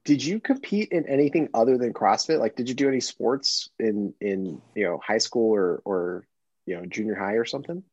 Did 0.04 0.24
you 0.24 0.40
compete 0.40 0.90
in 0.90 1.06
anything 1.06 1.48
other 1.54 1.78
than 1.78 1.92
CrossFit? 1.92 2.40
Like, 2.40 2.56
did 2.56 2.68
you 2.68 2.74
do 2.74 2.88
any 2.88 3.00
sports 3.00 3.70
in 3.78 4.14
in 4.20 4.60
you 4.74 4.84
know 4.84 5.00
high 5.04 5.18
school 5.18 5.54
or 5.54 5.80
or 5.84 6.26
you 6.66 6.76
know 6.76 6.86
junior 6.86 7.14
high 7.14 7.34
or 7.34 7.44
something? 7.44 7.84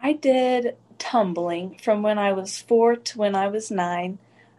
I 0.00 0.12
did 0.12 0.76
tumbling 0.98 1.78
from 1.82 2.02
when 2.02 2.18
I 2.18 2.32
was 2.32 2.58
four 2.60 2.96
to 2.96 3.18
when 3.18 3.34
I 3.34 3.48
was 3.48 3.70
nine. 3.70 4.18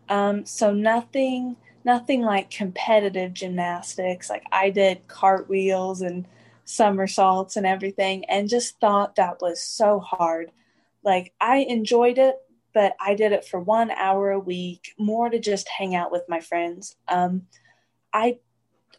Um, 0.10 0.46
so 0.46 0.74
nothing, 0.74 1.56
nothing 1.86 2.22
like 2.22 2.50
competitive 2.50 3.34
gymnastics. 3.34 4.30
Like 4.30 4.44
I 4.52 4.70
did 4.70 5.08
cartwheels 5.08 6.02
and 6.02 6.28
somersaults 6.66 7.56
and 7.56 7.66
everything, 7.66 8.26
and 8.26 8.50
just 8.50 8.80
thought 8.82 9.16
that 9.16 9.42
was 9.42 9.62
so 9.62 10.00
hard. 10.00 10.52
Like 11.04 11.34
I 11.40 11.60
enjoyed 11.60 12.18
it, 12.18 12.36
but 12.78 12.96
I 13.02 13.16
did 13.16 13.32
it 13.32 13.44
for 13.44 13.60
one 13.60 13.90
hour 13.90 14.30
a 14.30 14.40
week, 14.40 14.94
more 15.00 15.32
to 15.32 15.40
just 15.40 15.68
hang 15.68 15.96
out 15.96 16.12
with 16.12 16.22
my 16.30 16.40
friends. 16.40 16.96
Um, 17.08 17.48
I 18.14 18.38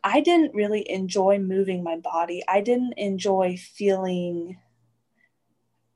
I 0.02 0.20
didn't 0.20 0.52
really 0.52 0.84
enjoy 0.90 1.38
moving 1.38 1.84
my 1.84 1.94
body. 1.94 2.42
I 2.48 2.60
didn't 2.60 2.94
enjoy 2.94 3.56
feeling 3.56 4.58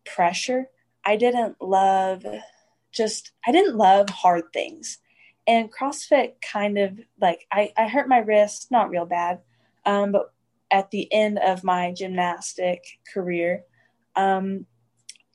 pressure. 0.07 0.67
I 1.05 1.17
didn't 1.17 1.61
love 1.61 2.25
just 2.93 3.33
I 3.45 3.51
didn't 3.51 3.75
love 3.75 4.09
hard 4.11 4.45
things. 4.53 4.99
And 5.49 5.69
CrossFit 5.73 6.35
kind 6.41 6.79
of 6.79 7.01
like 7.21 7.49
I, 7.51 7.73
I 7.77 7.89
hurt 7.89 8.09
my 8.09 8.19
wrist, 8.19 8.71
not 8.71 8.91
real 8.91 9.07
bad, 9.07 9.41
um, 9.85 10.13
but 10.13 10.33
at 10.71 10.93
the 10.93 11.13
end 11.13 11.41
of 11.41 11.65
my 11.65 11.93
gymnastic 11.93 12.85
career, 13.13 13.65
um, 14.15 14.67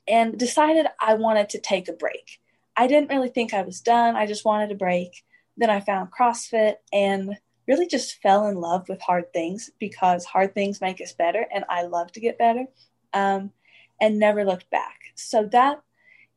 and 0.08 0.38
decided 0.38 0.86
I 1.00 1.14
wanted 1.14 1.50
to 1.50 1.60
take 1.60 1.88
a 1.88 1.92
break. 1.92 2.40
I 2.76 2.86
didn't 2.86 3.10
really 3.10 3.28
think 3.28 3.52
I 3.52 3.62
was 3.62 3.80
done. 3.80 4.16
I 4.16 4.26
just 4.26 4.44
wanted 4.44 4.70
a 4.70 4.76
break. 4.76 5.24
Then 5.56 5.70
I 5.70 5.80
found 5.80 6.10
CrossFit 6.12 6.74
and 6.92 7.36
really 7.66 7.86
just 7.86 8.22
fell 8.22 8.46
in 8.46 8.56
love 8.56 8.88
with 8.88 9.02
hard 9.02 9.32
things 9.32 9.70
because 9.78 10.24
hard 10.24 10.54
things 10.54 10.80
make 10.80 11.00
us 11.00 11.12
better, 11.12 11.44
and 11.52 11.64
I 11.68 11.82
love 11.82 12.12
to 12.12 12.20
get 12.20 12.38
better. 12.38 12.66
Um, 13.12 13.52
and 14.00 14.18
never 14.18 14.44
looked 14.44 14.70
back. 14.70 14.98
So 15.14 15.48
that, 15.52 15.82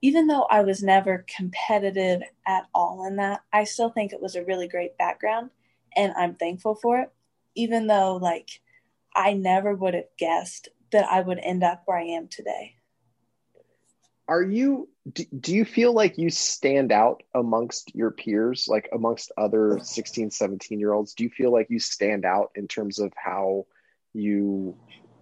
even 0.01 0.27
though 0.27 0.43
I 0.43 0.61
was 0.61 0.81
never 0.81 1.25
competitive 1.35 2.21
at 2.47 2.65
all 2.73 3.05
in 3.05 3.17
that, 3.17 3.41
I 3.53 3.65
still 3.65 3.89
think 3.89 4.13
it 4.13 4.21
was 4.21 4.35
a 4.35 4.43
really 4.43 4.67
great 4.67 4.97
background 4.97 5.51
and 5.95 6.13
I'm 6.17 6.35
thankful 6.35 6.75
for 6.75 6.99
it. 6.99 7.11
Even 7.55 7.87
though, 7.87 8.15
like, 8.15 8.49
I 9.15 9.33
never 9.33 9.75
would 9.75 9.93
have 9.93 10.05
guessed 10.17 10.69
that 10.91 11.05
I 11.05 11.21
would 11.21 11.39
end 11.39 11.63
up 11.63 11.83
where 11.85 11.97
I 11.97 12.03
am 12.03 12.27
today. 12.27 12.75
Are 14.31 14.41
you, 14.41 14.87
do, 15.11 15.25
do 15.37 15.53
you 15.53 15.65
feel 15.65 15.91
like 15.91 16.17
you 16.17 16.29
stand 16.29 16.93
out 16.93 17.21
amongst 17.35 17.93
your 17.93 18.11
peers, 18.11 18.65
like 18.69 18.87
amongst 18.93 19.29
other 19.37 19.77
16, 19.83 20.31
17 20.31 20.79
year 20.79 20.93
olds? 20.93 21.13
Do 21.13 21.25
you 21.25 21.29
feel 21.29 21.51
like 21.51 21.69
you 21.69 21.79
stand 21.79 22.23
out 22.23 22.51
in 22.55 22.65
terms 22.69 22.97
of 22.97 23.11
how 23.21 23.65
you 24.13 24.77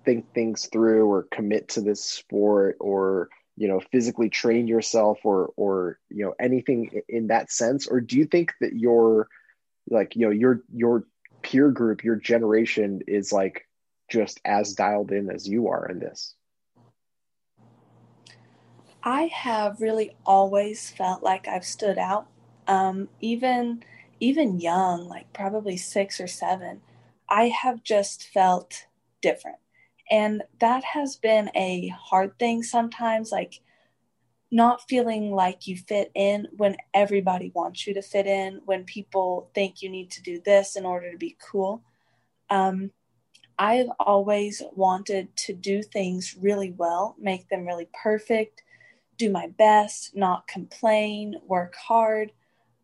think 0.05 0.31
things 0.35 0.67
through 0.71 1.07
or 1.07 1.23
commit 1.23 1.69
to 1.69 1.81
this 1.81 2.05
sport 2.05 2.77
or 2.79 3.29
you 3.57 3.67
know 3.67 3.81
physically 3.91 4.29
train 4.29 4.67
yourself 4.67 5.17
or 5.23 5.53
or 5.57 5.97
you 6.09 6.23
know 6.23 6.35
anything 6.39 7.01
in 7.09 7.27
that 7.27 7.51
sense 7.51 7.87
or 7.87 7.99
do 7.99 8.15
you 8.15 8.25
think 8.25 8.53
that 8.61 8.73
your 8.73 9.27
like 9.89 10.15
you 10.15 10.21
know 10.21 10.31
your 10.31 10.61
your 10.73 11.03
peer 11.41 11.69
group 11.69 12.03
your 12.03 12.15
generation 12.15 13.01
is 13.07 13.33
like 13.33 13.67
just 14.09 14.39
as 14.45 14.73
dialed 14.73 15.11
in 15.11 15.29
as 15.29 15.47
you 15.47 15.67
are 15.67 15.87
in 15.87 15.99
this 15.99 16.35
i 19.09 19.23
have 19.33 19.81
really 19.81 20.11
always 20.25 20.89
felt 20.91 21.23
like 21.23 21.47
i've 21.47 21.65
stood 21.65 21.97
out 21.97 22.27
um, 22.67 23.09
even 23.19 23.83
even 24.19 24.59
young 24.59 25.07
like 25.07 25.31
probably 25.33 25.75
six 25.75 26.19
or 26.19 26.27
seven 26.27 26.81
i 27.29 27.45
have 27.47 27.83
just 27.83 28.27
felt 28.29 28.85
different 29.21 29.57
and 30.09 30.43
that 30.59 30.83
has 30.83 31.15
been 31.15 31.49
a 31.55 31.89
hard 31.89 32.37
thing 32.39 32.63
sometimes, 32.63 33.31
like 33.31 33.61
not 34.51 34.81
feeling 34.89 35.31
like 35.31 35.67
you 35.67 35.77
fit 35.77 36.11
in 36.15 36.47
when 36.57 36.75
everybody 36.93 37.51
wants 37.53 37.85
you 37.85 37.93
to 37.93 38.01
fit 38.01 38.25
in, 38.25 38.61
when 38.65 38.83
people 38.83 39.49
think 39.53 39.81
you 39.81 39.89
need 39.89 40.09
to 40.11 40.23
do 40.23 40.41
this 40.43 40.75
in 40.75 40.85
order 40.85 41.11
to 41.11 41.17
be 41.17 41.37
cool. 41.39 41.83
Um, 42.49 42.91
I've 43.59 43.89
always 43.99 44.63
wanted 44.75 45.35
to 45.37 45.53
do 45.53 45.83
things 45.83 46.35
really 46.39 46.71
well, 46.71 47.15
make 47.19 47.47
them 47.49 47.67
really 47.67 47.89
perfect, 48.01 48.63
do 49.19 49.29
my 49.29 49.47
best, 49.57 50.15
not 50.15 50.47
complain, 50.47 51.35
work 51.45 51.75
hard. 51.75 52.31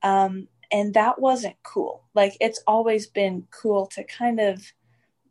Um, 0.04 0.48
and 0.72 0.94
that 0.94 1.20
wasn't 1.20 1.56
cool. 1.64 2.04
Like, 2.14 2.38
it's 2.40 2.62
always 2.68 3.08
been 3.08 3.48
cool 3.50 3.88
to 3.88 4.04
kind 4.04 4.40
of 4.40 4.62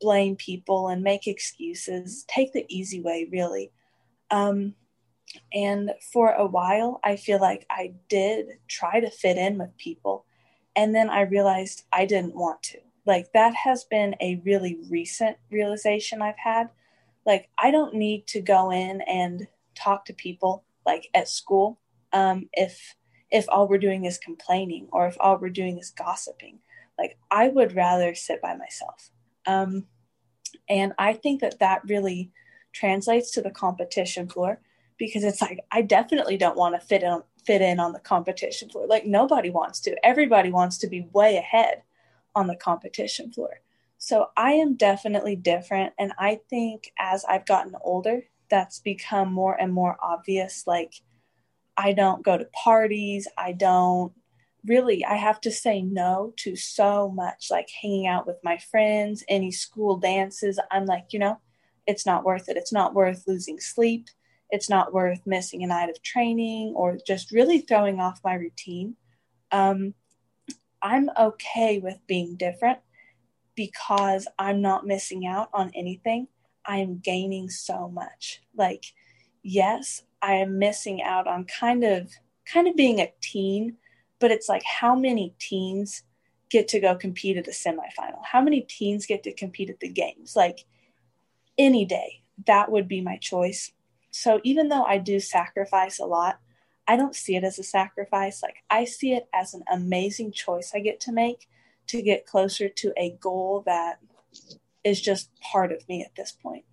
blame 0.01 0.35
people 0.35 0.89
and 0.89 1.03
make 1.03 1.29
excuses. 1.29 2.25
Take 2.27 2.53
the 2.53 2.67
easy 2.69 3.01
way, 3.01 3.29
really. 3.31 3.71
Um, 4.31 4.75
and 5.53 5.93
for 6.13 6.33
a 6.33 6.47
while, 6.47 7.01
I 7.05 7.17
feel 7.17 7.41
like 7.41 7.67
I 7.71 7.93
did 8.09 8.59
try 8.67 9.01
to 9.01 9.11
fit 9.11 9.37
in 9.37 9.59
with 9.59 9.77
people. 9.77 10.25
And 10.75 10.95
then 10.95 11.11
I 11.11 11.23
realized 11.23 11.85
I 11.93 12.07
didn't 12.07 12.35
want 12.35 12.63
to. 12.65 12.79
Like, 13.07 13.33
that 13.35 13.55
has 13.55 13.85
been 13.85 14.17
a 14.21 14.41
really 14.45 14.79
recent 14.89 15.37
realization 15.51 16.23
I've 16.23 16.39
had. 16.39 16.71
Like, 17.27 17.51
I 17.59 17.71
don't 17.71 17.95
need 17.95 18.27
to 18.29 18.41
go 18.41 18.71
in 18.71 19.03
and 19.03 19.47
talk 19.75 20.07
to 20.07 20.15
people 20.15 20.65
like 20.87 21.09
at 21.15 21.29
school 21.29 21.79
um, 22.13 22.49
if 22.53 22.95
if 23.31 23.47
all 23.49 23.67
we're 23.67 23.79
doing 23.79 24.05
is 24.05 24.19
complaining 24.19 24.89
or 24.93 25.07
if 25.07 25.17
all 25.19 25.39
we're 25.39 25.49
doing 25.49 25.79
is 25.79 25.91
gossiping 25.91 26.59
like 26.99 27.17
i 27.31 27.49
would 27.49 27.75
rather 27.75 28.15
sit 28.15 28.41
by 28.41 28.55
myself 28.55 29.11
um, 29.47 29.87
and 30.69 30.93
I 30.99 31.15
think 31.15 31.41
that 31.41 31.59
that 31.61 31.83
really 31.87 32.31
translates 32.73 33.31
to 33.33 33.43
the 33.43 33.51
competition 33.51 34.29
floor 34.29 34.61
because 34.99 35.25
it's 35.25 35.43
like 35.43 35.61
I 35.71 35.83
definitely 35.83 36.37
don't 36.37 36.57
want 36.57 36.75
to 36.81 36.87
fit 36.87 37.03
in 37.03 37.23
fit 37.45 37.61
in 37.61 37.79
on 37.79 37.93
the 37.93 38.01
competition 38.01 38.71
floor. 38.71 38.87
Like 38.87 39.07
nobody 39.07 39.51
wants 39.51 39.81
to. 39.81 39.97
Everybody 40.05 40.51
wants 40.51 40.79
to 40.79 40.87
be 40.87 41.09
way 41.13 41.37
ahead 41.37 41.83
on 42.35 42.47
the 42.47 42.57
competition 42.57 43.31
floor. 43.33 43.61
So 43.99 44.29
I 44.37 44.53
am 44.53 44.75
definitely 44.75 45.37
different 45.37 45.95
and 45.99 46.13
I 46.19 46.41
think 46.51 46.93
as 46.99 47.25
I've 47.25 47.47
gotten 47.47 47.75
older 47.83 48.25
that's 48.51 48.79
become 48.81 49.33
more 49.33 49.55
and 49.61 49.73
more 49.73 49.97
obvious 50.03 50.65
like 50.67 50.95
I 51.77 51.93
don't 51.93 52.25
go 52.25 52.39
to 52.39 52.47
parties, 52.47 53.27
I 53.37 53.53
don't 53.53 54.13
really 54.67 55.05
I 55.05 55.17
have 55.17 55.41
to 55.43 55.51
say 55.51 55.83
no 55.83 56.33
to 56.39 56.57
so 56.57 57.11
much 57.11 57.49
like 57.51 57.69
hanging 57.83 58.07
out 58.07 58.27
with 58.27 58.37
my 58.43 58.59
friends, 58.59 59.25
any 59.29 59.51
school 59.51 59.99
dances. 59.99 60.59
I'm 60.71 60.87
like, 60.87 61.07
you 61.13 61.19
know, 61.19 61.39
it's 61.87 62.07
not 62.07 62.25
worth 62.25 62.49
it. 62.49 62.57
It's 62.57 62.73
not 62.73 62.95
worth 62.95 63.25
losing 63.27 63.61
sleep. 63.61 64.09
It's 64.51 64.71
not 64.71 64.93
worth 64.93 65.27
missing 65.27 65.65
a 65.65 65.67
night 65.67 65.91
of 65.91 66.03
training 66.03 66.75
or 66.77 66.99
just 67.07 67.33
really 67.33 67.59
throwing 67.59 68.01
off 68.01 68.21
my 68.25 68.35
routine. 68.35 68.97
Um, 69.51 69.95
I'm 70.81 71.11
okay 71.19 71.79
with 71.79 71.99
being 72.07 72.37
different 72.37 72.79
because 73.55 74.27
I'm 74.39 74.61
not 74.61 74.87
missing 74.87 75.27
out 75.27 75.49
on 75.53 75.73
anything. 75.75 76.29
I 76.67 76.79
am 76.79 76.99
gaining 76.99 77.51
so 77.51 77.89
much. 77.89 78.41
Like, 78.57 78.85
yes, 79.43 80.03
I 80.23 80.35
am 80.35 80.59
missing 80.59 81.03
out 81.03 81.27
on 81.27 81.45
kind 81.45 81.85
of 81.85 82.11
kind 82.47 82.69
of 82.69 82.77
being 82.77 83.01
a 83.01 83.13
teen 83.21 83.77
but 84.25 84.31
it's 84.31 84.49
like 84.49 84.63
how 84.65 84.95
many 84.95 85.35
teens 85.39 86.03
get 86.49 86.69
to 86.69 86.81
go 86.81 86.95
compete 86.95 87.37
at 87.37 87.45
the 87.45 87.51
semifinal? 87.51 88.25
How 88.25 88.41
many 88.41 88.63
teens 88.63 89.05
get 89.05 89.23
to 89.25 89.35
compete 89.35 89.69
at 89.69 89.81
the 89.81 89.89
games? 89.89 90.35
Like 90.35 90.65
any 91.59 91.85
day, 91.85 92.23
that 92.47 92.71
would 92.71 92.89
be 92.89 93.01
my 93.01 93.19
choice. 93.19 93.73
So 94.13 94.41
even 94.45 94.69
though 94.69 94.85
I 94.85 94.97
do 94.97 95.21
sacrifice 95.21 95.99
a 95.99 96.07
lot, 96.07 96.39
I 96.87 96.97
don't 96.97 97.15
see 97.15 97.37
it 97.37 97.45
as 97.45 97.59
a 97.59 97.63
sacrifice. 97.65 98.43
Like 98.43 98.57
I 98.71 98.85
see 98.85 99.13
it 99.13 99.29
as 99.35 99.53
an 99.53 99.63
amazing 99.71 100.33
choice 100.33 100.73
I 100.75 100.81
get 100.81 101.01
to 101.01 101.13
make 101.13 101.49
to 101.89 102.01
get 102.01 102.25
closer 102.25 102.69
to 102.69 102.93
a 102.97 103.11
goal 103.21 103.63
that 103.67 103.99
is 104.85 105.01
just 105.01 105.31
part 105.41 105.73
of 105.73 105.89
me 105.89 106.03
at 106.03 106.15
this 106.17 106.33
point 106.33 106.65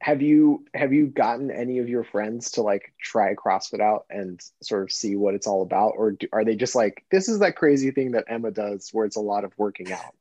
have 0.00 0.22
you 0.22 0.64
have 0.74 0.92
you 0.92 1.06
gotten 1.06 1.50
any 1.50 1.78
of 1.78 1.88
your 1.88 2.04
friends 2.04 2.52
to 2.52 2.62
like 2.62 2.92
try 3.00 3.34
CrossFit 3.34 3.80
out 3.80 4.06
and 4.10 4.40
sort 4.62 4.84
of 4.84 4.92
see 4.92 5.16
what 5.16 5.34
it's 5.34 5.46
all 5.46 5.62
about, 5.62 5.94
or 5.96 6.12
do, 6.12 6.28
are 6.32 6.44
they 6.44 6.54
just 6.54 6.74
like 6.74 7.04
this 7.10 7.28
is 7.28 7.40
that 7.40 7.56
crazy 7.56 7.90
thing 7.90 8.12
that 8.12 8.24
Emma 8.28 8.50
does 8.50 8.90
where 8.92 9.06
it's 9.06 9.16
a 9.16 9.20
lot 9.20 9.44
of 9.44 9.52
working 9.56 9.92
out? 9.92 10.14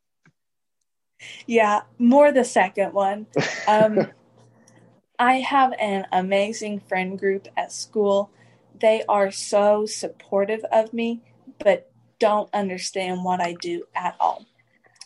Yeah, 1.46 1.82
more 2.00 2.32
the 2.32 2.44
second 2.44 2.94
one. 2.94 3.28
Um, 3.68 4.08
I 5.20 5.40
have 5.42 5.74
an 5.78 6.08
amazing 6.14 6.80
friend 6.80 7.20
group 7.20 7.50
at 7.58 7.74
school. 7.74 8.32
They 8.80 9.04
are 9.10 9.30
so 9.30 9.86
supportive 9.86 10.64
of 10.72 10.94
me, 10.94 11.22
but 11.60 11.92
don't 12.18 12.50
understand 12.54 13.26
what 13.26 13.42
I 13.42 13.58
do 13.60 13.84
at 13.94 14.16
all. 14.22 14.46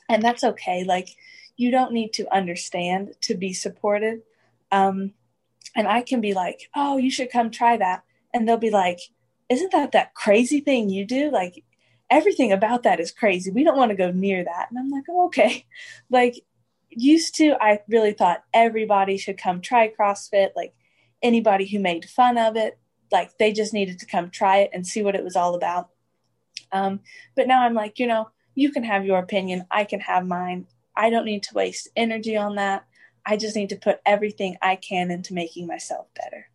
And 0.09 0.21
that's 0.21 0.43
okay. 0.43 0.83
Like, 0.83 1.15
you 1.61 1.69
don't 1.69 1.93
need 1.93 2.11
to 2.13 2.35
understand 2.35 3.13
to 3.21 3.35
be 3.35 3.53
supported. 3.53 4.23
Um, 4.71 5.13
and 5.75 5.87
I 5.87 6.01
can 6.01 6.19
be 6.19 6.33
like, 6.33 6.69
oh, 6.75 6.97
you 6.97 7.11
should 7.11 7.31
come 7.31 7.51
try 7.51 7.77
that. 7.77 8.03
And 8.33 8.49
they'll 8.49 8.57
be 8.57 8.71
like, 8.71 8.99
isn't 9.47 9.71
that 9.71 9.91
that 9.91 10.15
crazy 10.15 10.59
thing 10.59 10.89
you 10.89 11.05
do? 11.05 11.29
Like, 11.29 11.63
everything 12.09 12.51
about 12.51 12.81
that 12.83 12.99
is 12.99 13.11
crazy. 13.11 13.51
We 13.51 13.63
don't 13.63 13.77
want 13.77 13.91
to 13.91 13.95
go 13.95 14.11
near 14.11 14.43
that. 14.43 14.67
And 14.71 14.79
I'm 14.79 14.89
like, 14.89 15.03
oh, 15.07 15.27
okay. 15.27 15.65
Like, 16.09 16.43
used 16.89 17.35
to, 17.35 17.55
I 17.61 17.81
really 17.87 18.13
thought 18.13 18.43
everybody 18.53 19.17
should 19.17 19.37
come 19.37 19.61
try 19.61 19.93
CrossFit. 19.93 20.49
Like, 20.55 20.73
anybody 21.21 21.67
who 21.67 21.77
made 21.77 22.09
fun 22.09 22.39
of 22.39 22.55
it, 22.57 22.79
like, 23.11 23.37
they 23.37 23.53
just 23.53 23.71
needed 23.71 23.99
to 23.99 24.07
come 24.07 24.31
try 24.31 24.57
it 24.57 24.71
and 24.73 24.85
see 24.85 25.03
what 25.03 25.15
it 25.15 25.23
was 25.23 25.35
all 25.35 25.53
about. 25.53 25.89
Um, 26.71 27.01
but 27.35 27.47
now 27.47 27.61
I'm 27.61 27.75
like, 27.75 27.99
you 27.99 28.07
know, 28.07 28.29
you 28.55 28.71
can 28.71 28.83
have 28.83 29.05
your 29.05 29.19
opinion, 29.19 29.67
I 29.69 29.83
can 29.83 29.99
have 29.99 30.25
mine. 30.25 30.65
I 30.95 31.09
don't 31.09 31.25
need 31.25 31.43
to 31.43 31.53
waste 31.53 31.89
energy 31.95 32.37
on 32.37 32.55
that. 32.55 32.85
I 33.25 33.37
just 33.37 33.55
need 33.55 33.69
to 33.69 33.75
put 33.75 34.01
everything 34.05 34.57
I 34.61 34.75
can 34.75 35.11
into 35.11 35.33
making 35.33 35.67
myself 35.67 36.07
better. 36.15 36.47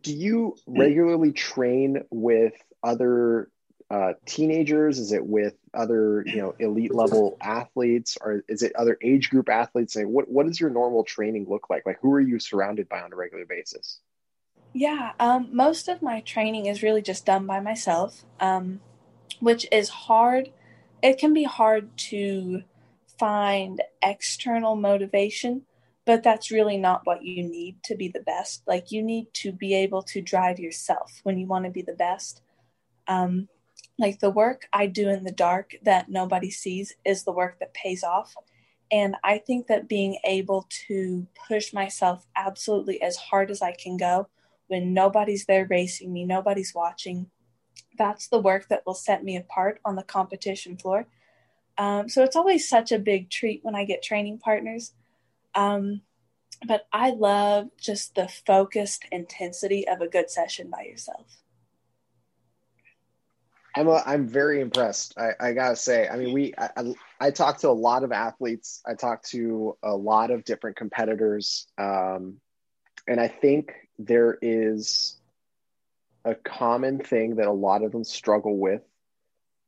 Do 0.00 0.12
you 0.12 0.56
regularly 0.66 1.32
train 1.32 2.04
with 2.10 2.54
other 2.82 3.48
uh, 3.90 4.14
teenagers? 4.26 4.98
Is 4.98 5.12
it 5.12 5.24
with 5.24 5.54
other, 5.72 6.24
you 6.26 6.36
know, 6.36 6.54
elite 6.58 6.94
level 6.94 7.36
athletes, 7.40 8.18
or 8.20 8.44
is 8.48 8.62
it 8.62 8.74
other 8.76 8.98
age 9.02 9.30
group 9.30 9.48
athletes? 9.48 9.94
Like, 9.96 10.06
what 10.06 10.28
what 10.28 10.46
does 10.46 10.58
your 10.58 10.70
normal 10.70 11.04
training 11.04 11.46
look 11.48 11.70
like? 11.70 11.86
Like, 11.86 11.98
who 12.00 12.12
are 12.12 12.20
you 12.20 12.38
surrounded 12.38 12.88
by 12.88 13.00
on 13.00 13.12
a 13.12 13.16
regular 13.16 13.46
basis? 13.46 14.00
Yeah, 14.72 15.12
um, 15.20 15.48
most 15.52 15.88
of 15.88 16.02
my 16.02 16.20
training 16.20 16.66
is 16.66 16.82
really 16.82 17.02
just 17.02 17.24
done 17.24 17.46
by 17.46 17.60
myself, 17.60 18.24
um, 18.40 18.80
which 19.38 19.66
is 19.70 19.88
hard. 19.88 20.50
It 21.00 21.18
can 21.18 21.32
be 21.32 21.44
hard 21.44 21.96
to 22.08 22.64
find 23.18 23.82
external 24.02 24.76
motivation, 24.76 25.62
but 26.04 26.22
that's 26.22 26.50
really 26.50 26.76
not 26.76 27.02
what 27.04 27.24
you 27.24 27.42
need 27.42 27.82
to 27.84 27.96
be 27.96 28.08
the 28.08 28.20
best. 28.20 28.62
Like 28.66 28.90
you 28.90 29.02
need 29.02 29.32
to 29.34 29.52
be 29.52 29.74
able 29.74 30.02
to 30.02 30.20
drive 30.20 30.58
yourself 30.58 31.20
when 31.22 31.38
you 31.38 31.46
want 31.46 31.64
to 31.64 31.70
be 31.70 31.82
the 31.82 31.94
best. 31.94 32.42
Um, 33.08 33.48
like 33.98 34.18
the 34.18 34.30
work 34.30 34.66
I 34.72 34.86
do 34.86 35.08
in 35.08 35.24
the 35.24 35.32
dark 35.32 35.76
that 35.82 36.08
nobody 36.08 36.50
sees 36.50 36.94
is 37.04 37.22
the 37.22 37.32
work 37.32 37.58
that 37.60 37.74
pays 37.74 38.02
off. 38.02 38.34
And 38.90 39.16
I 39.24 39.38
think 39.38 39.68
that 39.68 39.88
being 39.88 40.18
able 40.24 40.66
to 40.88 41.26
push 41.48 41.72
myself 41.72 42.26
absolutely 42.36 43.00
as 43.02 43.16
hard 43.16 43.50
as 43.50 43.62
I 43.62 43.72
can 43.72 43.96
go 43.96 44.28
when 44.66 44.94
nobody's 44.94 45.46
there 45.46 45.66
racing 45.68 46.12
me, 46.12 46.24
nobody's 46.24 46.74
watching, 46.74 47.30
that's 47.96 48.28
the 48.28 48.38
work 48.38 48.68
that 48.68 48.82
will 48.86 48.94
set 48.94 49.22
me 49.22 49.36
apart 49.36 49.80
on 49.84 49.96
the 49.96 50.02
competition 50.02 50.76
floor 50.76 51.06
um, 51.78 52.08
so 52.08 52.22
it's 52.22 52.36
always 52.36 52.68
such 52.68 52.92
a 52.92 52.98
big 52.98 53.30
treat 53.30 53.60
when 53.62 53.74
I 53.74 53.84
get 53.84 54.02
training 54.02 54.38
partners. 54.38 54.92
Um, 55.54 56.02
but 56.66 56.86
I 56.92 57.10
love 57.10 57.68
just 57.80 58.14
the 58.14 58.28
focused 58.28 59.04
intensity 59.10 59.86
of 59.88 60.00
a 60.00 60.08
good 60.08 60.30
session 60.30 60.70
by 60.70 60.82
yourself. 60.82 61.26
Emma, 63.76 64.02
I'm 64.06 64.28
very 64.28 64.60
impressed. 64.60 65.18
I, 65.18 65.48
I 65.48 65.52
gotta 65.52 65.74
say. 65.74 66.06
I 66.08 66.16
mean, 66.16 66.32
we 66.32 66.54
I, 66.56 66.70
I, 66.76 66.94
I 67.20 67.30
talk 67.32 67.58
to 67.58 67.68
a 67.68 67.70
lot 67.70 68.04
of 68.04 68.12
athletes. 68.12 68.80
I 68.86 68.94
talk 68.94 69.24
to 69.24 69.76
a 69.82 69.94
lot 69.94 70.30
of 70.30 70.44
different 70.44 70.76
competitors, 70.76 71.66
um, 71.76 72.36
and 73.08 73.20
I 73.20 73.26
think 73.26 73.72
there 73.98 74.38
is 74.40 75.20
a 76.24 76.36
common 76.36 77.00
thing 77.00 77.36
that 77.36 77.48
a 77.48 77.52
lot 77.52 77.82
of 77.82 77.90
them 77.90 78.04
struggle 78.04 78.56
with 78.56 78.82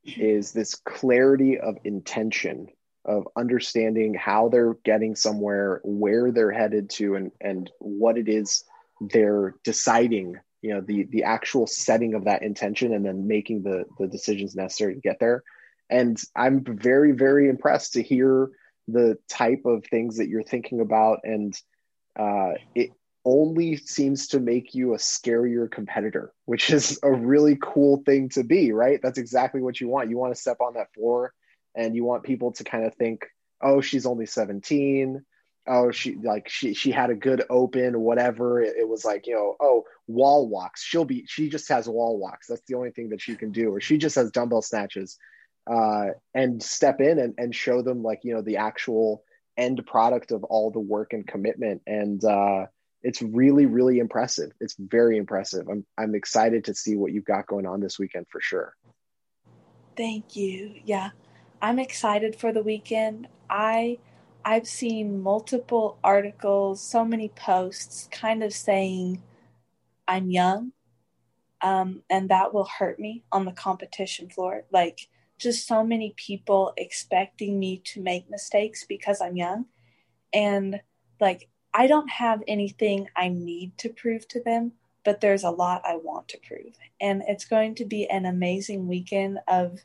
is 0.07 0.53
this 0.53 0.75
clarity 0.75 1.59
of 1.59 1.77
intention 1.85 2.69
of 3.07 3.29
understanding 3.37 4.15
how 4.15 4.49
they're 4.49 4.75
getting 4.85 5.15
somewhere, 5.15 5.81
where 5.85 6.33
they're 6.33 6.51
headed 6.51 6.91
to, 6.91 7.15
and 7.15 7.31
and 7.41 7.71
what 7.79 8.19
it 8.19 8.29
is 8.29 8.65
they're 9.01 9.55
deciding. 9.65 10.37
You 10.61 10.75
know, 10.75 10.81
the 10.81 11.05
the 11.05 11.23
actual 11.23 11.67
setting 11.67 12.15
of 12.15 12.25
that 12.25 12.43
intention, 12.43 12.93
and 12.93 13.07
then 13.07 13.29
making 13.29 13.63
the 13.63 13.85
the 13.99 14.09
decisions 14.09 14.57
necessary 14.57 14.95
to 14.95 15.01
get 15.01 15.19
there. 15.21 15.45
And 15.89 16.21
I'm 16.35 16.65
very 16.65 17.13
very 17.13 17.49
impressed 17.49 17.93
to 17.93 18.03
hear 18.03 18.51
the 18.89 19.19
type 19.29 19.63
of 19.65 19.85
things 19.85 20.17
that 20.17 20.29
you're 20.29 20.43
thinking 20.43 20.81
about, 20.81 21.21
and 21.23 21.55
uh, 22.19 22.55
it 22.75 22.91
only 23.27 23.77
seems 23.77 24.29
to 24.29 24.41
make 24.41 24.75
you 24.75 24.95
a 24.95 24.99
scarier 24.99 25.71
competitor, 25.71 26.33
which 26.47 26.71
is 26.79 26.99
a 27.03 27.13
really 27.13 27.59
cool 27.61 28.03
thing 28.07 28.31
to 28.31 28.45
be, 28.45 28.73
right? 28.73 29.01
That's 29.03 29.19
exactly 29.19 29.61
what 29.61 29.81
you 29.81 29.89
want. 29.89 30.09
You 30.09 30.17
want 30.17 30.35
to 30.35 30.41
step 30.41 30.59
on 30.61 30.75
that 30.75 30.95
floor 30.95 31.35
and 31.75 31.95
you 31.95 32.05
want 32.05 32.23
people 32.23 32.53
to 32.53 32.65
kind 32.65 32.87
of 32.87 32.95
think, 32.95 33.27
oh, 33.61 33.83
she's 33.83 34.07
only 34.07 34.25
17. 34.25 35.23
Oh, 35.69 35.91
she 35.91 36.15
like 36.15 36.49
she 36.49 36.75
she 36.75 36.93
had 36.93 37.11
a 37.11 37.17
good 37.17 37.43
open, 37.51 38.01
whatever. 38.01 38.63
It, 38.63 38.77
it 38.79 38.89
was 38.89 39.05
like, 39.05 39.27
you 39.27 39.35
know, 39.35 39.57
oh, 39.59 39.83
wall 40.07 40.49
walks. 40.49 40.85
She'll 40.85 41.05
be 41.05 41.25
she 41.27 41.49
just 41.49 41.69
has 41.71 41.89
wall 41.89 42.21
walks. 42.21 42.47
That's 42.47 42.63
the 42.69 42.77
only 42.77 42.93
thing 42.93 43.09
that 43.09 43.21
she 43.21 43.35
can 43.35 43.51
do, 43.51 43.75
or 43.75 43.81
she 43.81 43.99
just 43.99 44.15
has 44.15 44.31
dumbbell 44.31 44.63
snatches. 44.63 45.19
Uh, 45.69 46.11
and 46.33 46.63
step 46.63 47.01
in 47.01 47.19
and, 47.19 47.35
and 47.37 47.53
show 47.53 47.83
them 47.83 48.05
like, 48.05 48.21
you 48.23 48.33
know, 48.33 48.43
the 48.43 48.59
actual 48.59 49.25
end 49.57 49.85
product 49.85 50.31
of 50.31 50.45
all 50.45 50.71
the 50.71 50.79
work 50.79 51.13
and 51.13 51.27
commitment. 51.27 51.83
And 51.85 52.25
uh 52.25 52.67
it's 53.07 53.23
really 53.23 53.67
really 53.67 53.99
impressive. 53.99 54.51
It's 54.61 54.77
very 54.79 55.17
impressive. 55.17 55.69
I'm 55.69 55.87
i'm 55.97 56.15
excited 56.15 56.65
to 56.65 56.75
see 56.75 56.97
what 56.97 57.13
you've 57.13 57.25
got 57.25 57.47
going 57.47 57.67
on 57.67 57.81
this 57.81 57.99
weekend 57.99 58.27
for 58.31 58.41
sure. 58.41 58.75
Thank 59.97 60.37
you. 60.37 60.75
Yeah. 60.85 61.11
I'm 61.63 61.79
excited 61.79 62.37
for 62.37 62.53
the 62.53 62.63
weekend. 62.63 63.29
I 63.49 63.99
i've 64.45 64.67
seen 64.67 65.21
multiple 65.23 65.99
articles 66.05 66.81
so 66.81 67.05
many 67.05 67.29
posts 67.31 68.09
kind 68.13 68.45
of 68.45 68.53
saying 68.53 69.21
i'm 70.07 70.31
young 70.31 70.71
um, 71.63 72.03
and 72.11 72.29
that 72.29 72.53
will 72.53 72.69
hurt 72.79 72.99
me 72.99 73.25
on 73.33 73.45
the 73.45 73.53
competition 73.53 74.29
floor. 74.29 74.65
Like 74.71 75.09
just 75.39 75.67
so 75.67 75.85
many 75.85 76.15
people 76.17 76.73
expecting 76.77 77.59
me 77.59 77.79
to 77.85 78.01
make 78.01 78.31
mistakes 78.31 78.85
because 78.85 79.21
i'm 79.21 79.37
young. 79.37 79.67
And 80.33 80.81
like 81.21 81.49
I 81.77 81.87
don't 81.87 82.09
have 82.09 82.43
anything 82.49 83.07
I 83.15 83.29
need 83.29 83.77
to 83.79 83.91
prove 83.91 84.27
to 84.29 84.43
them, 84.43 84.73
but 85.05 85.21
there's 85.21 85.45
a 85.45 85.51
lot 85.51 85.83
I 85.85 85.97
want 85.97 86.27
to 86.29 86.39
prove. 86.39 86.73
And 87.03 87.23
it's 87.29 87.45
going 87.45 87.75
to 87.75 87.85
be 87.85 88.09
an 88.09 88.25
amazing 88.25 88.89
weekend 88.89 89.41
of 89.47 89.79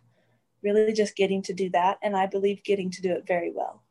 really 0.63 0.93
just 0.93 1.17
getting 1.17 1.41
to 1.43 1.53
do 1.53 1.69
that. 1.71 1.97
And 2.01 2.15
I 2.15 2.27
believe 2.27 2.63
getting 2.63 2.91
to 2.91 3.01
do 3.01 3.11
it 3.11 3.27
very 3.27 3.51
well. 3.53 3.83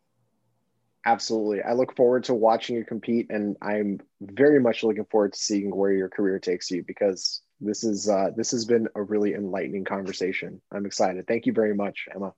Absolutely. 1.04 1.62
I 1.62 1.74
look 1.74 1.94
forward 1.94 2.24
to 2.24 2.34
watching 2.34 2.76
you 2.76 2.86
compete, 2.86 3.26
and 3.28 3.56
I'm 3.60 4.00
very 4.20 4.60
much 4.60 4.82
looking 4.82 5.04
forward 5.04 5.34
to 5.34 5.38
seeing 5.38 5.74
where 5.74 5.92
your 5.92 6.08
career 6.08 6.38
takes 6.38 6.70
you 6.70 6.82
because 6.86 7.42
this 7.60 7.84
is 7.84 8.08
uh, 8.08 8.30
this 8.34 8.50
has 8.52 8.64
been 8.64 8.88
a 8.94 9.02
really 9.02 9.34
enlightening 9.34 9.84
conversation. 9.84 10.60
I'm 10.72 10.86
excited. 10.86 11.26
Thank 11.26 11.44
you 11.44 11.52
very 11.52 11.74
much, 11.74 12.06
Emma. 12.14 12.32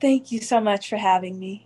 Thank 0.00 0.30
you 0.32 0.40
so 0.40 0.60
much 0.60 0.88
for 0.88 0.96
having 0.96 1.38
me. 1.38 1.65